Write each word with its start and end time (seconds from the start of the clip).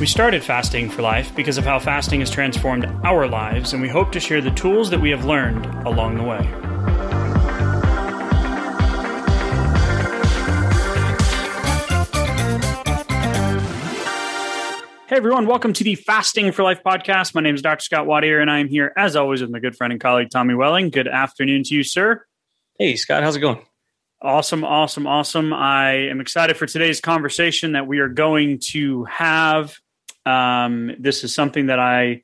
We 0.00 0.06
started 0.06 0.42
Fasting 0.42 0.88
for 0.88 1.02
Life 1.02 1.36
because 1.36 1.58
of 1.58 1.66
how 1.66 1.78
fasting 1.78 2.20
has 2.20 2.30
transformed 2.30 2.86
our 3.04 3.28
lives, 3.28 3.74
and 3.74 3.82
we 3.82 3.88
hope 3.90 4.12
to 4.12 4.18
share 4.18 4.40
the 4.40 4.50
tools 4.52 4.88
that 4.88 4.98
we 4.98 5.10
have 5.10 5.26
learned 5.26 5.66
along 5.86 6.16
the 6.16 6.22
way. 6.22 6.42
Hey 15.06 15.16
everyone, 15.16 15.46
welcome 15.46 15.74
to 15.74 15.84
the 15.84 15.96
Fasting 15.96 16.50
for 16.52 16.62
Life 16.62 16.80
podcast. 16.82 17.34
My 17.34 17.42
name 17.42 17.54
is 17.54 17.60
Dr. 17.60 17.82
Scott 17.82 18.06
Watier, 18.06 18.40
and 18.40 18.50
I 18.50 18.60
am 18.60 18.68
here 18.68 18.94
as 18.96 19.16
always 19.16 19.42
with 19.42 19.50
my 19.50 19.58
good 19.58 19.76
friend 19.76 19.92
and 19.92 20.00
colleague 20.00 20.30
Tommy 20.30 20.54
Welling. 20.54 20.88
Good 20.88 21.08
afternoon 21.08 21.64
to 21.64 21.74
you, 21.74 21.82
sir. 21.82 22.24
Hey 22.78 22.96
Scott, 22.96 23.22
how's 23.22 23.36
it 23.36 23.40
going? 23.40 23.60
Awesome, 24.22 24.64
awesome, 24.64 25.06
awesome. 25.06 25.52
I 25.52 26.08
am 26.08 26.22
excited 26.22 26.56
for 26.56 26.64
today's 26.64 27.02
conversation 27.02 27.72
that 27.72 27.86
we 27.86 27.98
are 27.98 28.08
going 28.08 28.60
to 28.70 29.04
have. 29.04 29.76
Um, 30.26 30.92
this 30.98 31.24
is 31.24 31.34
something 31.34 31.66
that 31.66 31.78
I 31.78 32.22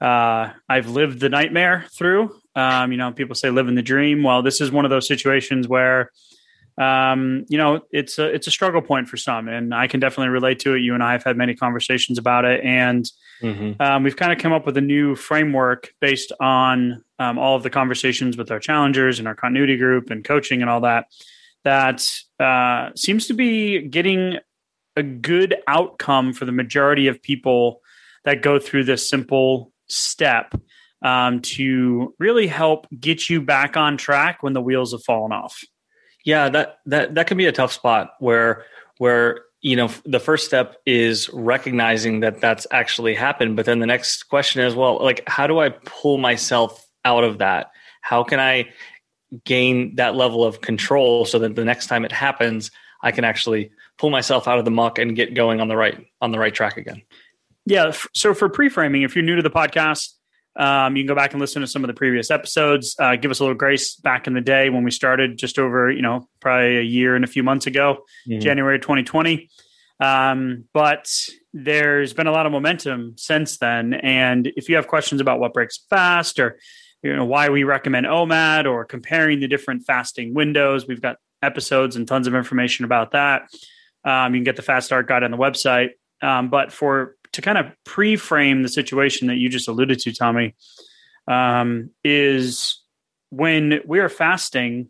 uh, 0.00 0.52
I've 0.68 0.88
lived 0.88 1.20
the 1.20 1.28
nightmare 1.28 1.86
through. 1.96 2.34
Um, 2.54 2.92
you 2.92 2.98
know, 2.98 3.12
people 3.12 3.34
say 3.34 3.50
living 3.50 3.74
the 3.74 3.82
dream. 3.82 4.22
Well, 4.22 4.42
this 4.42 4.60
is 4.60 4.70
one 4.70 4.84
of 4.84 4.90
those 4.90 5.06
situations 5.06 5.68
where 5.68 6.10
um, 6.78 7.44
you 7.48 7.58
know, 7.58 7.82
it's 7.90 8.18
a 8.18 8.24
it's 8.24 8.46
a 8.46 8.50
struggle 8.50 8.80
point 8.80 9.08
for 9.08 9.16
some, 9.16 9.48
and 9.48 9.74
I 9.74 9.86
can 9.86 10.00
definitely 10.00 10.30
relate 10.30 10.58
to 10.60 10.74
it. 10.74 10.80
You 10.80 10.94
and 10.94 11.02
I 11.02 11.12
have 11.12 11.22
had 11.22 11.36
many 11.36 11.54
conversations 11.54 12.18
about 12.18 12.46
it, 12.46 12.64
and 12.64 13.04
mm-hmm. 13.42 13.80
um, 13.80 14.02
we've 14.02 14.16
kind 14.16 14.32
of 14.32 14.38
come 14.38 14.52
up 14.52 14.64
with 14.64 14.76
a 14.78 14.80
new 14.80 15.14
framework 15.14 15.92
based 16.00 16.32
on 16.40 17.04
um, 17.18 17.38
all 17.38 17.56
of 17.56 17.62
the 17.62 17.70
conversations 17.70 18.38
with 18.38 18.50
our 18.50 18.58
challengers 18.58 19.18
and 19.18 19.28
our 19.28 19.34
continuity 19.34 19.76
group 19.76 20.10
and 20.10 20.24
coaching 20.24 20.62
and 20.62 20.70
all 20.70 20.80
that. 20.80 21.06
That 21.64 22.08
uh, 22.40 22.90
seems 22.96 23.26
to 23.26 23.34
be 23.34 23.86
getting 23.86 24.38
a 24.96 25.02
good 25.02 25.56
outcome 25.66 26.32
for 26.32 26.44
the 26.44 26.52
majority 26.52 27.06
of 27.06 27.22
people 27.22 27.80
that 28.24 28.42
go 28.42 28.58
through 28.58 28.84
this 28.84 29.08
simple 29.08 29.72
step 29.88 30.54
um, 31.02 31.40
to 31.40 32.14
really 32.18 32.46
help 32.46 32.86
get 32.98 33.28
you 33.28 33.40
back 33.40 33.76
on 33.76 33.96
track 33.96 34.42
when 34.42 34.52
the 34.52 34.60
wheels 34.60 34.92
have 34.92 35.02
fallen 35.02 35.32
off. 35.32 35.62
Yeah, 36.24 36.48
that 36.50 36.78
that 36.86 37.14
that 37.16 37.26
can 37.26 37.36
be 37.36 37.46
a 37.46 37.52
tough 37.52 37.72
spot 37.72 38.12
where 38.20 38.64
where 38.98 39.40
you 39.60 39.74
know 39.74 39.90
the 40.04 40.20
first 40.20 40.46
step 40.46 40.76
is 40.86 41.28
recognizing 41.30 42.20
that 42.20 42.40
that's 42.40 42.66
actually 42.70 43.14
happened, 43.14 43.56
but 43.56 43.66
then 43.66 43.80
the 43.80 43.86
next 43.86 44.24
question 44.24 44.62
is, 44.62 44.74
well, 44.74 45.02
like 45.02 45.22
how 45.26 45.46
do 45.46 45.58
I 45.58 45.70
pull 45.70 46.18
myself 46.18 46.86
out 47.04 47.24
of 47.24 47.38
that? 47.38 47.70
How 48.02 48.22
can 48.22 48.38
I 48.38 48.68
gain 49.44 49.96
that 49.96 50.14
level 50.14 50.44
of 50.44 50.60
control 50.60 51.24
so 51.24 51.38
that 51.40 51.56
the 51.56 51.64
next 51.64 51.86
time 51.86 52.04
it 52.04 52.12
happens, 52.12 52.70
I 53.02 53.10
can 53.10 53.24
actually 53.24 53.70
pull 53.98 54.10
myself 54.10 54.48
out 54.48 54.58
of 54.58 54.64
the 54.64 54.70
muck 54.70 54.98
and 54.98 55.14
get 55.14 55.34
going 55.34 55.60
on 55.60 55.68
the 55.68 55.76
right 55.76 56.06
on 56.20 56.32
the 56.32 56.38
right 56.38 56.54
track 56.54 56.76
again. 56.76 57.02
Yeah. 57.64 57.92
So 58.14 58.34
for 58.34 58.48
pre-framing, 58.48 59.02
if 59.02 59.14
you're 59.14 59.24
new 59.24 59.36
to 59.36 59.42
the 59.42 59.50
podcast, 59.50 60.08
um, 60.56 60.96
you 60.96 61.02
can 61.02 61.08
go 61.08 61.14
back 61.14 61.32
and 61.32 61.40
listen 61.40 61.62
to 61.62 61.68
some 61.68 61.84
of 61.84 61.88
the 61.88 61.94
previous 61.94 62.30
episodes. 62.30 62.94
Uh, 62.98 63.16
give 63.16 63.30
us 63.30 63.40
a 63.40 63.42
little 63.42 63.56
grace 63.56 63.94
back 63.96 64.26
in 64.26 64.34
the 64.34 64.40
day 64.40 64.68
when 64.68 64.84
we 64.84 64.90
started, 64.90 65.38
just 65.38 65.58
over 65.58 65.90
you 65.90 66.02
know 66.02 66.28
probably 66.40 66.78
a 66.78 66.82
year 66.82 67.16
and 67.16 67.24
a 67.24 67.28
few 67.28 67.42
months 67.42 67.66
ago, 67.66 68.04
mm-hmm. 68.28 68.40
January 68.40 68.78
2020. 68.78 69.48
Um, 70.00 70.64
but 70.72 71.08
there's 71.52 72.12
been 72.12 72.26
a 72.26 72.32
lot 72.32 72.44
of 72.44 72.52
momentum 72.52 73.14
since 73.16 73.58
then. 73.58 73.94
And 73.94 74.52
if 74.56 74.68
you 74.68 74.76
have 74.76 74.88
questions 74.88 75.20
about 75.20 75.38
what 75.38 75.52
breaks 75.52 75.78
fast 75.88 76.40
or 76.40 76.58
you 77.02 77.14
know 77.14 77.24
why 77.24 77.48
we 77.48 77.64
recommend 77.64 78.06
OMAD 78.06 78.66
or 78.66 78.84
comparing 78.84 79.40
the 79.40 79.48
different 79.48 79.84
fasting 79.86 80.34
windows, 80.34 80.86
we've 80.86 81.02
got 81.02 81.16
episodes 81.40 81.96
and 81.96 82.06
tons 82.06 82.26
of 82.26 82.34
information 82.34 82.84
about 82.84 83.12
that. 83.12 83.48
Um, 84.04 84.34
you 84.34 84.38
can 84.38 84.44
get 84.44 84.56
the 84.56 84.62
Fast 84.62 84.86
Start 84.86 85.06
Guide 85.06 85.22
on 85.22 85.30
the 85.30 85.36
website. 85.36 85.90
Um, 86.20 86.48
but 86.48 86.72
for 86.72 87.16
to 87.32 87.42
kind 87.42 87.58
of 87.58 87.66
pre-frame 87.84 88.62
the 88.62 88.68
situation 88.68 89.28
that 89.28 89.36
you 89.36 89.48
just 89.48 89.68
alluded 89.68 89.98
to, 90.00 90.12
Tommy, 90.12 90.54
um, 91.26 91.90
is 92.04 92.80
when 93.30 93.80
we 93.86 94.00
are 94.00 94.08
fasting. 94.08 94.88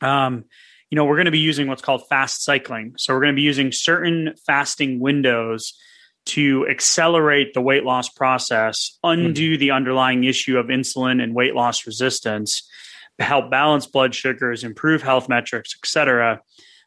Um, 0.00 0.44
you 0.90 0.96
know, 0.96 1.04
we're 1.06 1.16
going 1.16 1.24
to 1.24 1.32
be 1.32 1.38
using 1.38 1.66
what's 1.66 1.82
called 1.82 2.06
fast 2.08 2.44
cycling. 2.44 2.94
So 2.98 3.14
we're 3.14 3.20
going 3.20 3.34
to 3.34 3.36
be 3.36 3.42
using 3.42 3.72
certain 3.72 4.34
fasting 4.46 5.00
windows 5.00 5.74
to 6.26 6.66
accelerate 6.70 7.52
the 7.52 7.60
weight 7.60 7.84
loss 7.84 8.08
process, 8.08 8.96
undo 9.02 9.52
mm-hmm. 9.52 9.60
the 9.60 9.70
underlying 9.72 10.24
issue 10.24 10.56
of 10.56 10.66
insulin 10.66 11.22
and 11.22 11.34
weight 11.34 11.54
loss 11.54 11.86
resistance, 11.86 12.68
help 13.18 13.50
balance 13.50 13.86
blood 13.86 14.14
sugars, 14.14 14.64
improve 14.64 15.02
health 15.02 15.28
metrics, 15.28 15.76
et 15.82 15.86
cetera, 15.86 16.40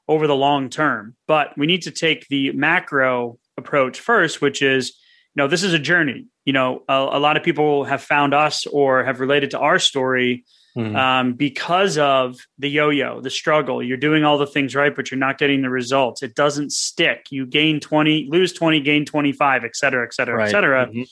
over 0.08 0.28
the 0.28 0.36
long 0.36 0.70
term. 0.70 1.16
But 1.28 1.58
we 1.58 1.68
need 1.68 1.84
to 1.84 1.92
take 1.92 2.28
the 2.28 2.52
macro 2.52 3.40
approach 3.58 4.00
first, 4.00 4.42
which 4.42 4.62
is, 4.62 4.90
you 5.36 5.44
know, 5.44 5.48
this 5.48 5.64
is 5.64 5.74
a 5.74 5.80
journey. 5.80 6.28
You 6.46 6.54
know, 6.54 6.84
a, 6.88 6.94
a 6.94 7.20
lot 7.20 7.38
of 7.38 7.44
people 7.44 7.84
have 7.84 8.02
found 8.02 8.34
us 8.34 8.66
or 8.66 9.04
have 9.04 9.20
related 9.20 9.52
to 9.52 9.60
our 9.60 9.80
story 9.80 10.46
mm-hmm. 10.78 10.96
um, 10.96 11.34
because 11.34 11.98
of 11.98 12.38
the 12.58 12.70
yo-yo, 12.70 13.20
the 13.22 13.30
struggle. 13.30 13.84
You're 13.84 13.98
doing 13.98 14.24
all 14.24 14.38
the 14.38 14.48
things 14.48 14.76
right, 14.76 14.96
but 14.96 15.12
you're 15.12 15.20
not 15.20 15.38
getting 15.38 15.62
the 15.62 15.70
results. 15.70 16.24
It 16.24 16.36
doesn't 16.36 16.72
stick. 16.72 17.28
You 17.32 17.46
gain 17.46 17.80
20, 17.80 18.28
lose 18.30 18.54
20, 18.54 18.80
gain 18.82 19.06
25, 19.06 19.66
et 19.66 19.76
cetera, 19.76 20.06
et 20.06 20.14
cetera, 20.14 20.38
right. 20.38 20.48
et 20.48 20.52
cetera. 20.52 20.88
Mm-hmm. 20.88 21.04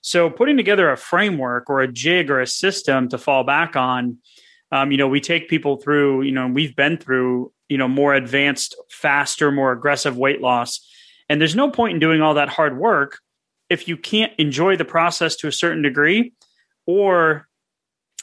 So 0.00 0.30
putting 0.30 0.56
together 0.56 0.90
a 0.90 0.96
framework 0.96 1.68
or 1.68 1.80
a 1.80 1.90
jig 1.90 2.30
or 2.30 2.40
a 2.40 2.46
system 2.46 3.08
to 3.08 3.18
fall 3.18 3.44
back 3.44 3.74
on, 3.74 4.18
um, 4.70 4.92
you 4.92 4.98
know, 4.98 5.08
we 5.08 5.20
take 5.20 5.48
people 5.48 5.76
through, 5.76 6.22
you 6.22 6.32
know, 6.32 6.46
we've 6.46 6.76
been 6.76 6.98
through, 6.98 7.52
you 7.68 7.78
know, 7.78 7.88
more 7.88 8.14
advanced, 8.14 8.76
faster, 8.90 9.50
more 9.52 9.72
aggressive 9.72 10.16
weight 10.16 10.40
loss 10.40 10.80
and 11.28 11.40
there's 11.40 11.54
no 11.54 11.70
point 11.70 11.94
in 11.94 12.00
doing 12.00 12.22
all 12.22 12.34
that 12.34 12.48
hard 12.48 12.78
work 12.78 13.18
if 13.68 13.86
you 13.86 13.96
can't 13.96 14.32
enjoy 14.38 14.76
the 14.76 14.84
process 14.84 15.36
to 15.36 15.48
a 15.48 15.52
certain 15.52 15.82
degree 15.82 16.32
or 16.86 17.46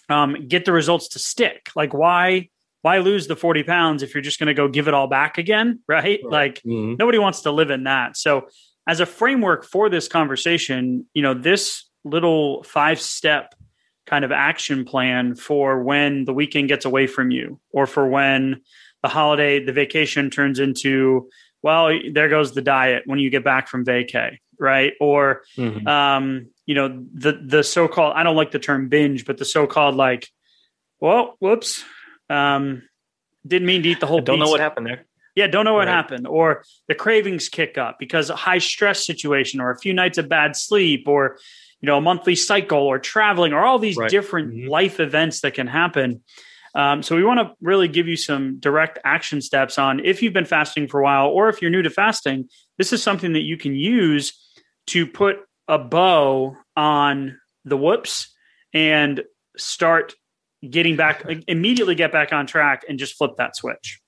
um, 0.09 0.47
get 0.47 0.65
the 0.65 0.71
results 0.71 1.09
to 1.09 1.19
stick. 1.19 1.69
Like 1.75 1.93
why 1.93 2.49
why 2.81 2.99
lose 2.99 3.25
the 3.25 3.35
40 3.35 3.63
pounds 3.63 4.03
if 4.03 4.13
you're 4.13 4.21
just 4.21 4.37
going 4.39 4.47
to 4.47 4.53
go 4.53 4.67
give 4.67 4.87
it 4.87 4.93
all 4.93 5.07
back 5.07 5.39
again, 5.39 5.79
right? 5.87 6.19
right. 6.23 6.31
Like 6.31 6.61
mm-hmm. 6.63 6.95
nobody 6.97 7.19
wants 7.19 7.41
to 7.41 7.51
live 7.51 7.69
in 7.69 7.83
that. 7.83 8.17
So 8.17 8.47
as 8.87 8.99
a 8.99 9.05
framework 9.05 9.65
for 9.65 9.89
this 9.89 10.07
conversation, 10.07 11.05
you 11.13 11.21
know, 11.21 11.33
this 11.33 11.89
little 12.03 12.63
five 12.63 12.99
step 12.99 13.55
kind 14.05 14.23
of 14.23 14.31
action 14.31 14.85
plan 14.85 15.33
for 15.33 15.81
when 15.81 16.25
the 16.25 16.33
weekend 16.33 16.67
gets 16.67 16.85
away 16.85 17.07
from 17.07 17.31
you 17.31 17.59
or 17.71 17.87
for 17.87 18.07
when 18.07 18.61
the 19.05 19.09
holiday, 19.09 19.63
the 19.63 19.71
vacation 19.71 20.31
turns 20.31 20.59
into 20.59 21.29
well, 21.61 21.91
there 22.11 22.27
goes 22.27 22.53
the 22.53 22.61
diet 22.61 23.03
when 23.05 23.19
you 23.19 23.29
get 23.29 23.43
back 23.43 23.67
from 23.67 23.85
vacay, 23.85 24.37
right? 24.59 24.93
Or, 24.99 25.43
mm-hmm. 25.57 25.87
um, 25.87 26.47
you 26.65 26.73
know, 26.73 27.05
the 27.13 27.33
the 27.33 27.63
so 27.63 27.87
called 27.87 28.13
I 28.15 28.23
don't 28.23 28.35
like 28.35 28.49
the 28.49 28.59
term 28.59 28.89
binge, 28.89 29.25
but 29.25 29.37
the 29.37 29.45
so 29.45 29.67
called 29.67 29.95
like, 29.95 30.27
well, 30.99 31.35
whoops, 31.39 31.83
um, 32.31 32.81
didn't 33.45 33.67
mean 33.67 33.83
to 33.83 33.89
eat 33.89 33.99
the 33.99 34.07
whole. 34.07 34.21
I 34.21 34.21
don't 34.21 34.37
pizza. 34.37 34.45
know 34.45 34.51
what 34.51 34.59
happened 34.59 34.87
there. 34.87 35.05
Yeah, 35.35 35.47
don't 35.47 35.65
know 35.65 35.73
what 35.73 35.87
right. 35.87 35.93
happened, 35.93 36.25
or 36.25 36.63
the 36.87 36.95
cravings 36.95 37.49
kick 37.49 37.77
up 37.77 37.97
because 37.99 38.31
a 38.31 38.35
high 38.35 38.59
stress 38.59 39.05
situation, 39.05 39.59
or 39.59 39.69
a 39.69 39.77
few 39.77 39.93
nights 39.93 40.17
of 40.17 40.27
bad 40.27 40.55
sleep, 40.55 41.07
or 41.07 41.37
you 41.81 41.87
know, 41.87 41.97
a 41.97 42.01
monthly 42.01 42.35
cycle, 42.35 42.79
or 42.79 42.97
traveling, 42.97 43.53
or 43.53 43.63
all 43.63 43.77
these 43.77 43.97
right. 43.97 44.09
different 44.09 44.53
mm-hmm. 44.53 44.69
life 44.69 44.99
events 44.99 45.41
that 45.41 45.53
can 45.53 45.67
happen. 45.67 46.23
Um, 46.75 47.01
so 47.01 47.15
we 47.15 47.23
want 47.23 47.39
to 47.39 47.53
really 47.61 47.87
give 47.87 48.07
you 48.07 48.17
some 48.17 48.59
direct 48.59 48.99
action 49.05 49.41
steps 49.41 49.79
on 49.79 50.01
if 50.03 50.21
you've 50.21 50.33
been 50.33 50.45
fasting 50.45 50.87
for 50.87 50.99
a 50.99 51.03
while 51.03 51.27
or 51.27 51.47
if 51.47 51.61
you're 51.61 51.71
new 51.71 51.81
to 51.81 51.89
fasting, 51.89 52.49
this 52.77 52.91
is 52.91 53.01
something 53.01 53.33
that 53.33 53.43
you 53.43 53.57
can 53.57 53.73
use 53.73 54.33
to 54.87 55.07
put 55.07 55.37
a 55.69 55.79
bow 55.79 56.55
on 56.75 57.39
the 57.63 57.77
whoops 57.77 58.33
and 58.73 59.23
start 59.57 60.13
getting 60.69 60.95
back 60.97 61.25
immediately 61.47 61.95
get 61.95 62.11
back 62.11 62.33
on 62.33 62.45
track 62.45 62.83
and 62.89 62.99
just 62.99 63.17
flip 63.17 63.31
that 63.37 63.55
switch. 63.55 64.01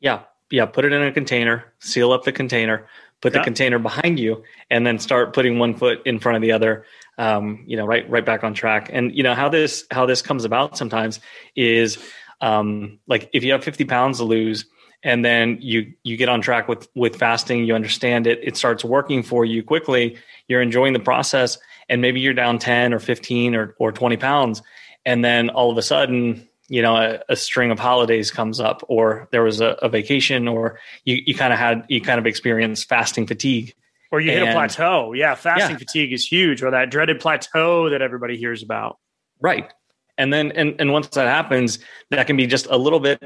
Yeah. 0.00 0.22
Yeah. 0.50 0.66
Put 0.66 0.84
it 0.84 0.92
in 0.92 1.02
a 1.02 1.10
container, 1.10 1.72
seal 1.80 2.12
up 2.12 2.22
the 2.24 2.32
container, 2.32 2.86
put 3.20 3.32
the 3.32 3.40
container 3.40 3.78
behind 3.78 4.20
you, 4.20 4.44
and 4.70 4.86
then 4.86 4.98
start 4.98 5.32
putting 5.32 5.58
one 5.58 5.74
foot 5.74 6.06
in 6.06 6.20
front 6.20 6.36
of 6.36 6.42
the 6.42 6.52
other 6.52 6.84
um, 7.18 7.64
you 7.66 7.76
know, 7.76 7.86
right 7.86 8.08
right 8.10 8.24
back 8.24 8.44
on 8.44 8.54
track. 8.54 8.90
And 8.92 9.14
you 9.14 9.22
know 9.22 9.34
how 9.34 9.48
this 9.48 9.84
how 9.90 10.06
this 10.06 10.22
comes 10.22 10.44
about 10.44 10.76
sometimes 10.76 11.20
is 11.56 11.98
um, 12.40 12.98
like 13.06 13.30
if 13.32 13.44
you 13.44 13.52
have 13.52 13.64
50 13.64 13.84
pounds 13.84 14.18
to 14.18 14.24
lose 14.24 14.66
and 15.02 15.24
then 15.24 15.58
you 15.60 15.92
you 16.02 16.16
get 16.16 16.28
on 16.28 16.40
track 16.40 16.66
with 16.66 16.88
with 16.94 17.16
fasting 17.16 17.64
you 17.64 17.74
understand 17.74 18.26
it 18.26 18.40
it 18.42 18.56
starts 18.56 18.84
working 18.84 19.22
for 19.22 19.44
you 19.44 19.62
quickly 19.62 20.16
you're 20.48 20.62
enjoying 20.62 20.92
the 20.92 21.00
process 21.00 21.58
and 21.88 22.00
maybe 22.00 22.20
you're 22.20 22.34
down 22.34 22.58
10 22.58 22.92
or 22.94 22.98
15 22.98 23.54
or, 23.54 23.74
or 23.78 23.92
20 23.92 24.16
pounds 24.16 24.62
and 25.04 25.24
then 25.24 25.50
all 25.50 25.70
of 25.70 25.78
a 25.78 25.82
sudden 25.82 26.48
you 26.68 26.82
know 26.82 26.96
a, 26.96 27.20
a 27.28 27.36
string 27.36 27.70
of 27.70 27.78
holidays 27.78 28.30
comes 28.30 28.58
up 28.58 28.82
or 28.88 29.28
there 29.30 29.42
was 29.42 29.60
a, 29.60 29.76
a 29.82 29.88
vacation 29.88 30.48
or 30.48 30.80
you, 31.04 31.22
you 31.26 31.34
kind 31.34 31.52
of 31.52 31.58
had 31.58 31.84
you 31.88 32.00
kind 32.00 32.18
of 32.18 32.26
experienced 32.26 32.88
fasting 32.88 33.26
fatigue 33.26 33.74
or 34.14 34.20
you 34.20 34.30
hit 34.30 34.48
a 34.48 34.52
plateau. 34.52 35.12
Yeah 35.12 35.34
fasting 35.34 35.72
yeah. 35.72 35.78
fatigue 35.78 36.12
is 36.12 36.26
huge 36.26 36.62
or 36.62 36.70
that 36.70 36.90
dreaded 36.90 37.18
plateau 37.20 37.90
that 37.90 38.00
everybody 38.00 38.36
hears 38.36 38.62
about. 38.62 38.98
Right. 39.40 39.72
And 40.16 40.32
then 40.32 40.52
and, 40.52 40.76
and 40.78 40.92
once 40.92 41.08
that 41.08 41.26
happens 41.26 41.80
that 42.10 42.26
can 42.26 42.36
be 42.36 42.46
just 42.46 42.66
a 42.66 42.78
little 42.78 43.00
bit 43.00 43.22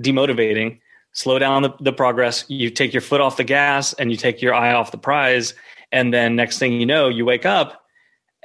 demotivating. 0.00 0.80
Slow 1.12 1.38
down 1.38 1.62
the, 1.62 1.74
the 1.80 1.92
progress. 1.92 2.44
You 2.48 2.70
take 2.70 2.92
your 2.92 3.00
foot 3.00 3.20
off 3.20 3.36
the 3.36 3.44
gas 3.44 3.92
and 3.94 4.10
you 4.12 4.16
take 4.16 4.40
your 4.40 4.54
eye 4.54 4.72
off 4.72 4.92
the 4.92 4.98
prize. 4.98 5.54
And 5.90 6.14
then 6.14 6.36
next 6.36 6.58
thing 6.58 6.74
you 6.74 6.86
know 6.86 7.08
you 7.08 7.24
wake 7.24 7.46
up 7.46 7.82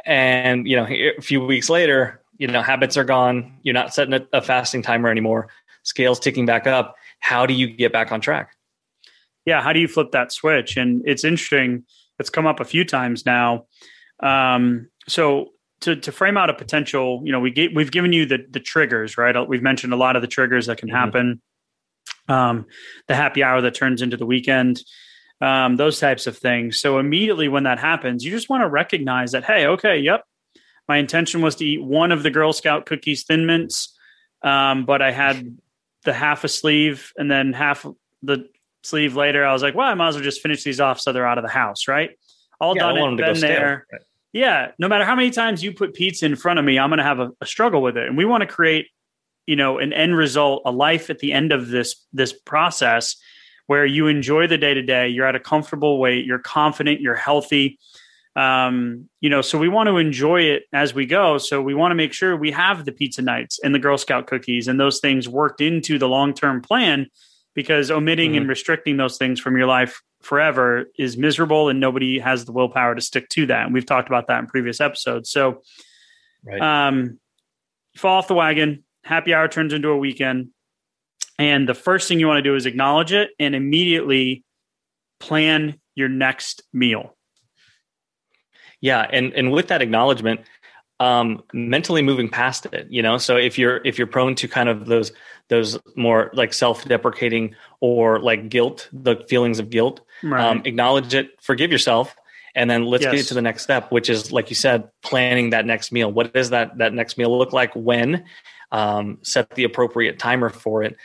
and 0.05 0.67
you 0.67 0.75
know 0.75 0.87
a 0.87 1.21
few 1.21 1.45
weeks 1.45 1.69
later 1.69 2.21
you 2.39 2.47
know 2.47 2.63
habits 2.63 2.97
are 2.97 3.03
gone. 3.03 3.59
You're 3.61 3.73
not 3.73 3.93
setting 3.93 4.13
a, 4.13 4.25
a 4.33 4.41
fasting 4.41 4.81
timer 4.81 5.09
anymore. 5.09 5.49
Scales 5.83 6.19
ticking 6.19 6.45
back 6.45 6.65
up. 6.65 6.95
How 7.19 7.45
do 7.45 7.53
you 7.53 7.67
get 7.67 7.93
back 7.93 8.11
on 8.11 8.19
track 8.19 8.52
yeah 9.45 9.61
how 9.61 9.73
do 9.73 9.79
you 9.79 9.87
flip 9.87 10.11
that 10.11 10.31
switch? 10.31 10.77
And 10.77 11.01
it's 11.05 11.23
interesting 11.23 11.85
it's 12.19 12.29
come 12.29 12.45
up 12.45 12.59
a 12.59 12.65
few 12.65 12.85
times 12.85 13.25
now. 13.25 13.65
Um, 14.21 14.89
so 15.07 15.49
to, 15.81 15.95
to 15.95 16.11
frame 16.11 16.37
out 16.37 16.49
a 16.49 16.53
potential 16.53 17.21
you 17.23 17.31
know 17.31 17.39
we 17.39 17.51
get, 17.51 17.75
we've 17.75 17.91
given 17.91 18.13
you 18.13 18.25
the 18.25 18.45
the 18.49 18.59
triggers 18.59 19.17
right? 19.17 19.35
We've 19.47 19.63
mentioned 19.63 19.93
a 19.93 19.97
lot 19.97 20.15
of 20.15 20.21
the 20.21 20.27
triggers 20.27 20.67
that 20.67 20.77
can 20.77 20.89
mm-hmm. 20.89 20.97
happen. 20.97 21.41
Um, 22.29 22.67
the 23.07 23.15
happy 23.15 23.43
hour 23.43 23.61
that 23.61 23.75
turns 23.75 24.01
into 24.01 24.17
the 24.17 24.25
weekend 24.25 24.81
um, 25.41 25.75
those 25.75 25.99
types 25.99 26.25
of 26.25 26.37
things. 26.37 26.79
So 26.79 26.99
immediately 26.99 27.49
when 27.49 27.63
that 27.63 27.79
happens 27.79 28.23
you 28.23 28.31
just 28.31 28.49
want 28.49 28.61
to 28.61 28.69
recognize 28.69 29.31
that 29.31 29.43
hey 29.43 29.65
okay 29.67 29.97
yep. 29.97 30.23
My 30.87 30.97
intention 30.97 31.41
was 31.41 31.55
to 31.55 31.65
eat 31.65 31.83
one 31.83 32.11
of 32.11 32.23
the 32.23 32.29
Girl 32.29 32.51
Scout 32.51 32.85
cookies 32.85 33.23
Thin 33.23 33.45
Mints, 33.45 33.97
um, 34.41 34.85
but 34.85 35.01
I 35.01 35.11
had 35.11 35.57
the 36.03 36.13
half 36.13 36.43
a 36.43 36.49
sleeve 36.49 37.13
and 37.15 37.31
then 37.31 37.53
half 37.53 37.85
the 38.21 38.49
sleeve 38.83 39.15
later. 39.15 39.45
I 39.45 39.53
was 39.53 39.61
like, 39.61 39.75
well, 39.75 39.87
I 39.87 39.93
might 39.93 40.09
as 40.09 40.15
well 40.15 40.23
just 40.23 40.41
finish 40.41 40.63
these 40.63 40.79
off 40.79 40.99
so 40.99 41.11
they're 41.11 41.27
out 41.27 41.37
of 41.37 41.43
the 41.43 41.49
house, 41.49 41.87
right? 41.87 42.11
All 42.59 42.75
yeah, 42.75 42.83
done 42.83 42.97
it, 42.97 43.17
been 43.17 43.39
there. 43.39 43.87
Yeah, 44.31 44.71
no 44.79 44.87
matter 44.87 45.05
how 45.05 45.15
many 45.15 45.29
times 45.29 45.63
you 45.63 45.73
put 45.73 45.93
pizza 45.93 46.25
in 46.25 46.35
front 46.35 46.59
of 46.59 46.65
me, 46.65 46.79
I'm 46.79 46.89
going 46.89 46.97
to 46.97 47.03
have 47.03 47.19
a, 47.19 47.31
a 47.41 47.45
struggle 47.45 47.81
with 47.81 47.97
it, 47.97 48.07
and 48.07 48.17
we 48.17 48.25
want 48.25 48.41
to 48.41 48.47
create, 48.47 48.87
you 49.45 49.55
know, 49.55 49.77
an 49.77 49.93
end 49.93 50.15
result, 50.15 50.63
a 50.65 50.71
life 50.71 51.09
at 51.09 51.19
the 51.19 51.33
end 51.33 51.51
of 51.51 51.67
this 51.67 52.05
this 52.13 52.33
process 52.33 53.15
where 53.67 53.85
you 53.85 54.07
enjoy 54.07 54.47
the 54.47 54.57
day 54.57 54.73
to 54.73 54.81
day. 54.81 55.07
You're 55.07 55.27
at 55.27 55.35
a 55.35 55.39
comfortable 55.39 55.99
weight. 55.99 56.25
You're 56.25 56.39
confident. 56.39 56.99
You're 56.99 57.15
healthy 57.15 57.79
um, 58.35 59.09
you 59.21 59.29
know, 59.29 59.41
so 59.41 59.59
we 59.59 59.69
want 59.69 59.87
to 59.87 59.97
enjoy 59.97 60.41
it 60.41 60.63
as 60.73 60.93
we 60.93 61.05
go. 61.05 61.37
So 61.37 61.61
we 61.61 61.75
want 61.75 61.91
to 61.91 61.95
make 61.95 62.13
sure 62.13 62.35
we 62.35 62.51
have 62.51 62.85
the 62.85 62.91
pizza 62.91 63.21
nights 63.21 63.59
and 63.63 63.75
the 63.75 63.79
Girl 63.79 63.97
Scout 63.97 64.27
cookies 64.27 64.67
and 64.67 64.79
those 64.79 64.99
things 64.99 65.29
worked 65.29 65.61
into 65.61 65.99
the 65.99 66.07
long 66.07 66.33
term 66.33 66.61
plan 66.61 67.07
because 67.55 67.91
omitting 67.91 68.31
mm-hmm. 68.31 68.41
and 68.41 68.49
restricting 68.49 68.97
those 68.97 69.17
things 69.17 69.39
from 69.39 69.57
your 69.57 69.67
life 69.67 70.01
forever 70.21 70.85
is 70.97 71.17
miserable 71.17 71.69
and 71.69 71.79
nobody 71.79 72.19
has 72.19 72.45
the 72.45 72.51
willpower 72.51 72.95
to 72.95 73.01
stick 73.01 73.29
to 73.29 73.45
that. 73.47 73.65
And 73.65 73.73
we've 73.73 73.85
talked 73.85 74.07
about 74.07 74.27
that 74.27 74.39
in 74.39 74.47
previous 74.47 74.81
episodes. 74.81 75.29
So, 75.29 75.61
right. 76.43 76.61
um, 76.87 77.19
fall 77.95 78.17
off 78.17 78.27
the 78.27 78.33
wagon, 78.33 78.83
happy 79.03 79.33
hour 79.33 79.47
turns 79.47 79.73
into 79.73 79.89
a 79.89 79.97
weekend. 79.97 80.49
And 81.37 81.67
the 81.67 81.73
first 81.73 82.07
thing 82.07 82.19
you 82.19 82.27
want 82.27 82.37
to 82.37 82.43
do 82.43 82.55
is 82.55 82.65
acknowledge 82.65 83.11
it 83.11 83.31
and 83.39 83.55
immediately 83.55 84.43
plan 85.19 85.79
your 85.95 86.09
next 86.09 86.63
meal. 86.71 87.15
Yeah, 88.81 89.07
and 89.09 89.33
and 89.33 89.51
with 89.51 89.69
that 89.69 89.81
acknowledgement, 89.81 90.41
um, 91.03 91.43
mentally 91.51 92.01
moving 92.01 92.29
past 92.29 92.65
it, 92.67 92.87
you 92.89 93.01
know. 93.01 93.17
So 93.17 93.35
if 93.35 93.57
you're 93.57 93.81
if 93.83 93.97
you're 93.97 94.07
prone 94.07 94.35
to 94.35 94.47
kind 94.47 94.69
of 94.69 94.85
those 94.85 95.11
those 95.49 95.77
more 95.97 96.31
like 96.33 96.53
self-deprecating 96.53 97.55
or 97.81 98.19
like 98.19 98.47
guilt, 98.47 98.87
the 98.93 99.17
feelings 99.27 99.59
of 99.59 99.69
guilt, 99.69 99.99
right. 100.23 100.41
um, 100.41 100.61
acknowledge 100.63 101.13
it, 101.13 101.31
forgive 101.41 101.73
yourself, 101.73 102.15
and 102.55 102.69
then 102.69 102.85
let's 102.85 103.03
yes. 103.03 103.13
get 103.13 103.27
to 103.27 103.33
the 103.33 103.41
next 103.41 103.63
step, 103.63 103.91
which 103.91 104.09
is 104.09 104.31
like 104.31 104.49
you 104.49 104.55
said, 104.55 104.89
planning 105.01 105.49
that 105.49 105.65
next 105.65 105.91
meal. 105.91 106.09
What 106.09 106.33
does 106.33 106.51
that 106.51 106.77
that 106.77 106.93
next 106.93 107.17
meal 107.17 107.37
look 107.37 107.51
like? 107.51 107.73
When? 107.73 108.23
Um, 108.71 109.19
set 109.23 109.49
the 109.51 109.65
appropriate 109.65 110.17
timer 110.19 110.49
for 110.49 110.83
it. 110.83 110.95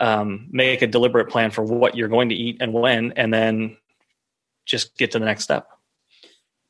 Um, 0.00 0.48
make 0.50 0.82
a 0.82 0.88
deliberate 0.88 1.30
plan 1.30 1.52
for 1.52 1.62
what 1.62 1.96
you're 1.96 2.08
going 2.08 2.30
to 2.30 2.34
eat 2.34 2.56
and 2.60 2.72
when, 2.72 3.12
and 3.12 3.32
then 3.32 3.76
just 4.66 4.98
get 4.98 5.12
to 5.12 5.20
the 5.20 5.24
next 5.24 5.44
step. 5.44 5.68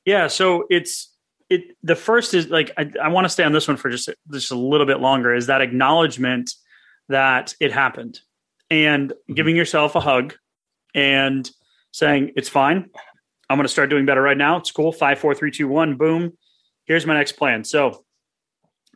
Yeah, 0.05 0.27
so 0.27 0.67
it's 0.69 1.09
it. 1.51 1.77
The 1.83 1.97
first 1.97 2.35
is 2.35 2.49
like 2.49 2.73
I, 2.77 2.91
I 3.03 3.09
want 3.09 3.25
to 3.25 3.29
stay 3.29 3.45
on 3.45 3.53
this 3.53 3.69
one 3.69 3.77
for 3.77 3.91
just 3.91 4.09
just 4.33 4.51
a 4.51 4.59
little 4.59 4.87
bit 4.87 5.01
longer. 5.01 5.35
Is 5.35 5.47
that 5.47 5.61
acknowledgement 5.61 6.51
that 7.09 7.55
it 7.61 7.73
happened 7.73 8.21
and 8.71 9.11
mm-hmm. 9.11 9.35
giving 9.35 9.57
yourself 9.57 9.95
a 9.95 10.01
hug 10.01 10.35
and 10.95 11.51
saying 11.93 12.33
it's 12.37 12.49
fine. 12.49 12.91
I'm 13.49 13.59
going 13.59 13.67
to 13.67 13.73
start 13.73 13.91
doing 13.91 14.07
better 14.07 14.23
right 14.23 14.37
now. 14.37 14.57
It's 14.57 14.71
cool. 14.71 14.93
Five, 14.93 15.19
four, 15.19 15.35
three, 15.35 15.51
two, 15.51 15.69
one. 15.69 15.97
Boom. 15.97 16.37
Here's 16.87 17.07
my 17.07 17.15
next 17.15 17.33
plan. 17.33 17.65
So 17.65 18.05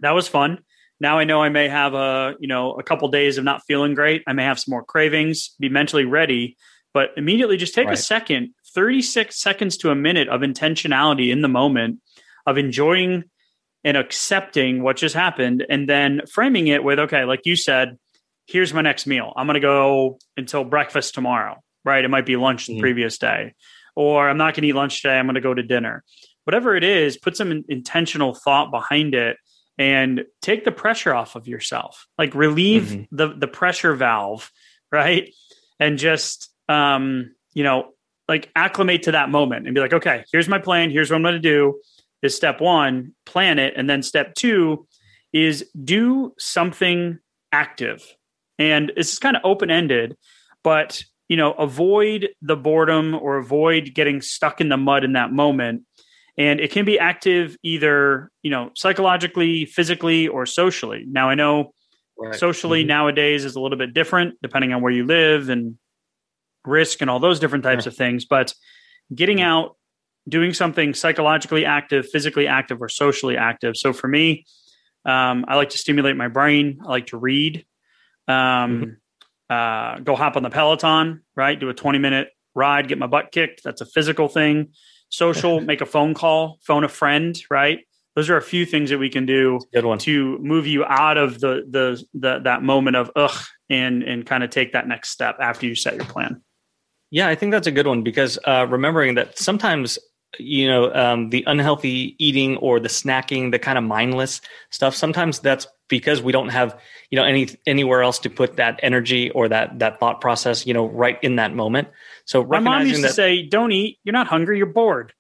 that 0.01 0.13
was 0.13 0.27
fun. 0.29 0.61
Now 1.01 1.19
I 1.19 1.25
know 1.25 1.43
I 1.43 1.49
may 1.49 1.69
have 1.69 1.95
a 1.95 2.35
you 2.41 2.49
know 2.49 2.73
a 2.73 2.83
couple 2.83 3.09
days 3.09 3.39
of 3.39 3.45
not 3.45 3.63
feeling 3.67 3.95
great. 3.95 4.23
I 4.27 4.33
may 4.33 4.45
have 4.45 4.59
some 4.59 4.73
more 4.73 4.85
cravings. 4.85 5.55
Be 5.61 5.69
mentally 5.69 6.05
ready, 6.05 6.57
but 6.93 7.11
immediately 7.17 7.57
just 7.57 7.75
take 7.75 7.87
right. 7.87 7.95
a 7.95 8.01
second 8.01 8.55
36 8.75 9.41
seconds 9.41 9.77
to 9.79 9.91
a 9.91 9.95
minute 9.95 10.29
of 10.29 10.43
intentionality 10.43 11.31
in 11.33 11.43
the 11.43 11.49
moment 11.49 12.01
of 12.49 12.57
enjoying 12.57 13.25
and 13.85 13.97
accepting 13.97 14.83
what 14.83 14.97
just 14.97 15.15
happened 15.15 15.65
and 15.69 15.89
then 15.89 16.23
framing 16.33 16.67
it 16.67 16.83
with 16.83 16.99
okay 16.99 17.25
like 17.25 17.43
you 17.45 17.55
said 17.55 17.99
here's 18.47 18.73
my 18.73 18.81
next 18.81 19.07
meal 19.07 19.33
i'm 19.37 19.47
going 19.47 19.55
to 19.55 19.61
go 19.61 20.19
until 20.37 20.65
breakfast 20.65 21.15
tomorrow 21.15 21.57
right 21.85 22.05
it 22.05 22.09
might 22.09 22.27
be 22.27 22.37
lunch 22.37 22.67
the 22.67 22.77
mm. 22.77 22.81
previous 22.81 23.19
day 23.19 23.55
or 23.95 24.29
i'm 24.29 24.39
not 24.39 24.55
going 24.55 24.63
to 24.63 24.69
eat 24.69 24.75
lunch 24.75 25.03
today 25.03 25.19
i'm 25.19 25.27
going 25.27 25.35
to 25.35 25.41
go 25.43 25.53
to 25.53 25.63
dinner 25.63 26.03
whatever 26.45 26.75
it 26.75 26.85
is 26.85 27.19
put 27.19 27.37
some 27.37 27.65
intentional 27.69 28.35
thought 28.35 28.71
behind 28.71 29.15
it 29.15 29.37
and 29.77 30.25
take 30.41 30.65
the 30.65 30.73
pressure 30.73 31.15
off 31.15 31.37
of 31.37 31.47
yourself 31.47 32.07
like 32.17 32.35
relieve 32.35 32.85
mm-hmm. 32.85 33.15
the 33.15 33.29
the 33.29 33.47
pressure 33.47 33.95
valve 33.95 34.51
right 34.91 35.35
and 35.79 35.99
just 35.99 36.51
um 36.69 37.35
you 37.53 37.63
know 37.63 37.93
like 38.29 38.51
acclimate 38.55 39.05
to 39.05 39.13
that 39.13 39.31
moment 39.31 39.67
and 39.67 39.75
be 39.75 39.81
like, 39.81 39.95
okay, 39.95 40.25
here's 40.31 40.49
my 40.49 40.59
plan. 40.59 40.91
Here's 40.91 41.11
what 41.11 41.17
I'm 41.17 41.23
going 41.23 41.35
to 41.35 41.41
do. 41.41 41.81
Is 42.23 42.35
step 42.35 42.61
one, 42.61 43.15
plan 43.27 43.59
it. 43.59 43.75
And 43.77 43.89
then 43.89 44.03
step 44.03 44.35
two 44.35 44.87
is 45.33 45.65
do 45.85 46.35
something 46.39 47.19
active. 47.53 48.03
And 48.59 48.93
this 48.97 49.13
is 49.13 49.19
kind 49.19 49.37
of 49.37 49.43
open 49.45 49.71
ended, 49.71 50.17
but 50.65 51.03
you 51.29 51.37
know, 51.37 51.53
avoid 51.53 52.31
the 52.41 52.57
boredom 52.57 53.15
or 53.15 53.37
avoid 53.37 53.93
getting 53.95 54.21
stuck 54.21 54.61
in 54.61 54.71
the 54.71 54.77
mud 54.77 55.05
in 55.05 55.13
that 55.13 55.31
moment. 55.31 55.83
And 56.39 56.61
it 56.61 56.71
can 56.71 56.85
be 56.85 56.99
active 56.99 57.57
either, 57.63 58.31
you 58.43 58.51
know, 58.51 58.71
psychologically, 58.75 59.67
physically, 59.67 60.29
or 60.29 60.47
socially. 60.47 61.05
Now, 61.07 61.29
I 61.29 61.35
know 61.35 61.73
right. 62.19 62.35
socially 62.35 62.83
mm-hmm. 62.83 62.89
nowadays 62.89 63.45
is 63.45 63.57
a 63.57 63.61
little 63.61 63.77
bit 63.77 63.93
different 63.93 64.37
depending 64.43 64.73
on 64.73 64.81
where 64.81 64.93
you 64.93 65.05
live 65.05 65.49
and 65.49 65.77
risk 66.65 67.01
and 67.01 67.11
all 67.11 67.21
those 67.21 67.41
different 67.41 67.65
types 67.65 67.87
of 67.87 67.97
things. 67.97 68.25
But 68.25 68.55
getting 69.15 69.41
out, 69.41 69.77
doing 70.29 70.53
something 70.53 70.95
psychologically 70.95 71.65
active, 71.65 72.09
physically 72.09 72.47
active, 72.47 72.83
or 72.83 72.89
socially 72.89 73.37
active. 73.37 73.77
So 73.77 73.93
for 73.93 74.09
me, 74.09 74.45
um, 75.05 75.45
I 75.49 75.57
like 75.57 75.71
to 75.71 75.79
stimulate 75.79 76.17
my 76.17 76.29
brain. 76.29 76.81
I 76.85 76.89
like 76.89 77.07
to 77.09 77.19
read. 77.19 77.65
Um, 78.27 78.99
mm-hmm. 79.51 79.55
uh, 79.55 80.01
go 80.01 80.15
hop 80.15 80.37
on 80.37 80.43
the 80.43 80.51
Peloton, 80.51 81.23
right? 81.35 81.59
Do 81.59 81.69
a 81.71 81.75
20 81.75 81.99
minute 81.99 82.29
ride, 82.55 82.89
get 82.89 82.99
my 82.99 83.07
butt 83.07 83.33
kicked. 83.33 83.63
That's 83.65 83.81
a 83.81 83.87
physical 83.87 84.29
thing. 84.29 84.73
Social, 85.09 85.61
make 85.73 85.81
a 85.81 85.87
phone 85.87 86.15
call, 86.15 86.59
phone 86.63 86.85
a 86.85 86.89
friend, 86.89 87.41
right? 87.51 87.81
Those 88.15 88.29
are 88.31 88.37
a 88.37 88.43
few 88.43 88.67
things 88.67 88.91
that 88.91 88.99
we 88.99 89.09
can 89.09 89.27
do 89.27 89.61
to 89.73 90.39
move 90.39 90.67
you 90.67 90.85
out 90.85 91.17
of 91.17 91.39
the, 91.39 91.65
the 91.71 92.05
the 92.15 92.41
that 92.41 92.65
moment 92.65 92.97
of 92.97 93.13
ugh 93.15 93.45
and 93.71 94.03
and 94.03 94.27
kind 94.27 94.43
of 94.43 94.51
take 94.51 94.73
that 94.73 94.89
next 94.89 95.11
step 95.11 95.37
after 95.41 95.67
you 95.67 95.77
set 95.77 95.95
your 95.95 96.05
plan. 96.05 96.43
Yeah, 97.11 97.29
I 97.29 97.37
think 97.37 97.53
that's 97.53 97.69
a 97.69 97.71
good 97.71 97.87
one 97.87 98.03
because 98.03 98.39
uh, 98.45 98.67
remembering 98.69 99.15
that 99.15 99.39
sometimes 99.39 99.99
you 100.39 100.69
know 100.69 100.93
um, 100.93 101.31
the 101.31 101.45
unhealthy 101.47 102.15
eating 102.19 102.57
or 102.59 102.81
the 102.81 102.89
snacking, 102.89 103.51
the 103.51 103.59
kind 103.59 103.79
of 103.79 103.85
mindless 103.85 104.41
stuff. 104.71 104.95
Sometimes 104.95 105.39
that's 105.39 105.67
because 105.89 106.21
we 106.21 106.33
don't 106.33 106.51
have 106.51 106.79
you 107.11 107.17
know 107.17 107.25
any 107.25 107.49
anywhere 107.67 108.03
else 108.03 108.19
to 108.21 108.31
put 108.31 108.57
that 108.57 108.79
energy 108.83 109.31
or 109.31 109.49
that 109.49 109.79
that 109.79 110.01
thought 110.01 110.21
process. 110.21 110.67
You 110.67 110.75
know, 110.75 110.87
right 110.87 111.19
in 111.23 111.37
that 111.37 111.55
moment. 111.55 111.89
So 112.25 112.45
my 112.45 112.61
mom 112.61 112.87
used 112.87 113.03
that, 113.03 113.09
to 113.09 113.15
say, 113.15 113.43
"Don't 113.43 113.73
eat. 113.73 113.99
You're 114.05 114.13
not 114.13 114.27
hungry. 114.27 114.59
You're 114.59 114.67
bored. 114.67 115.13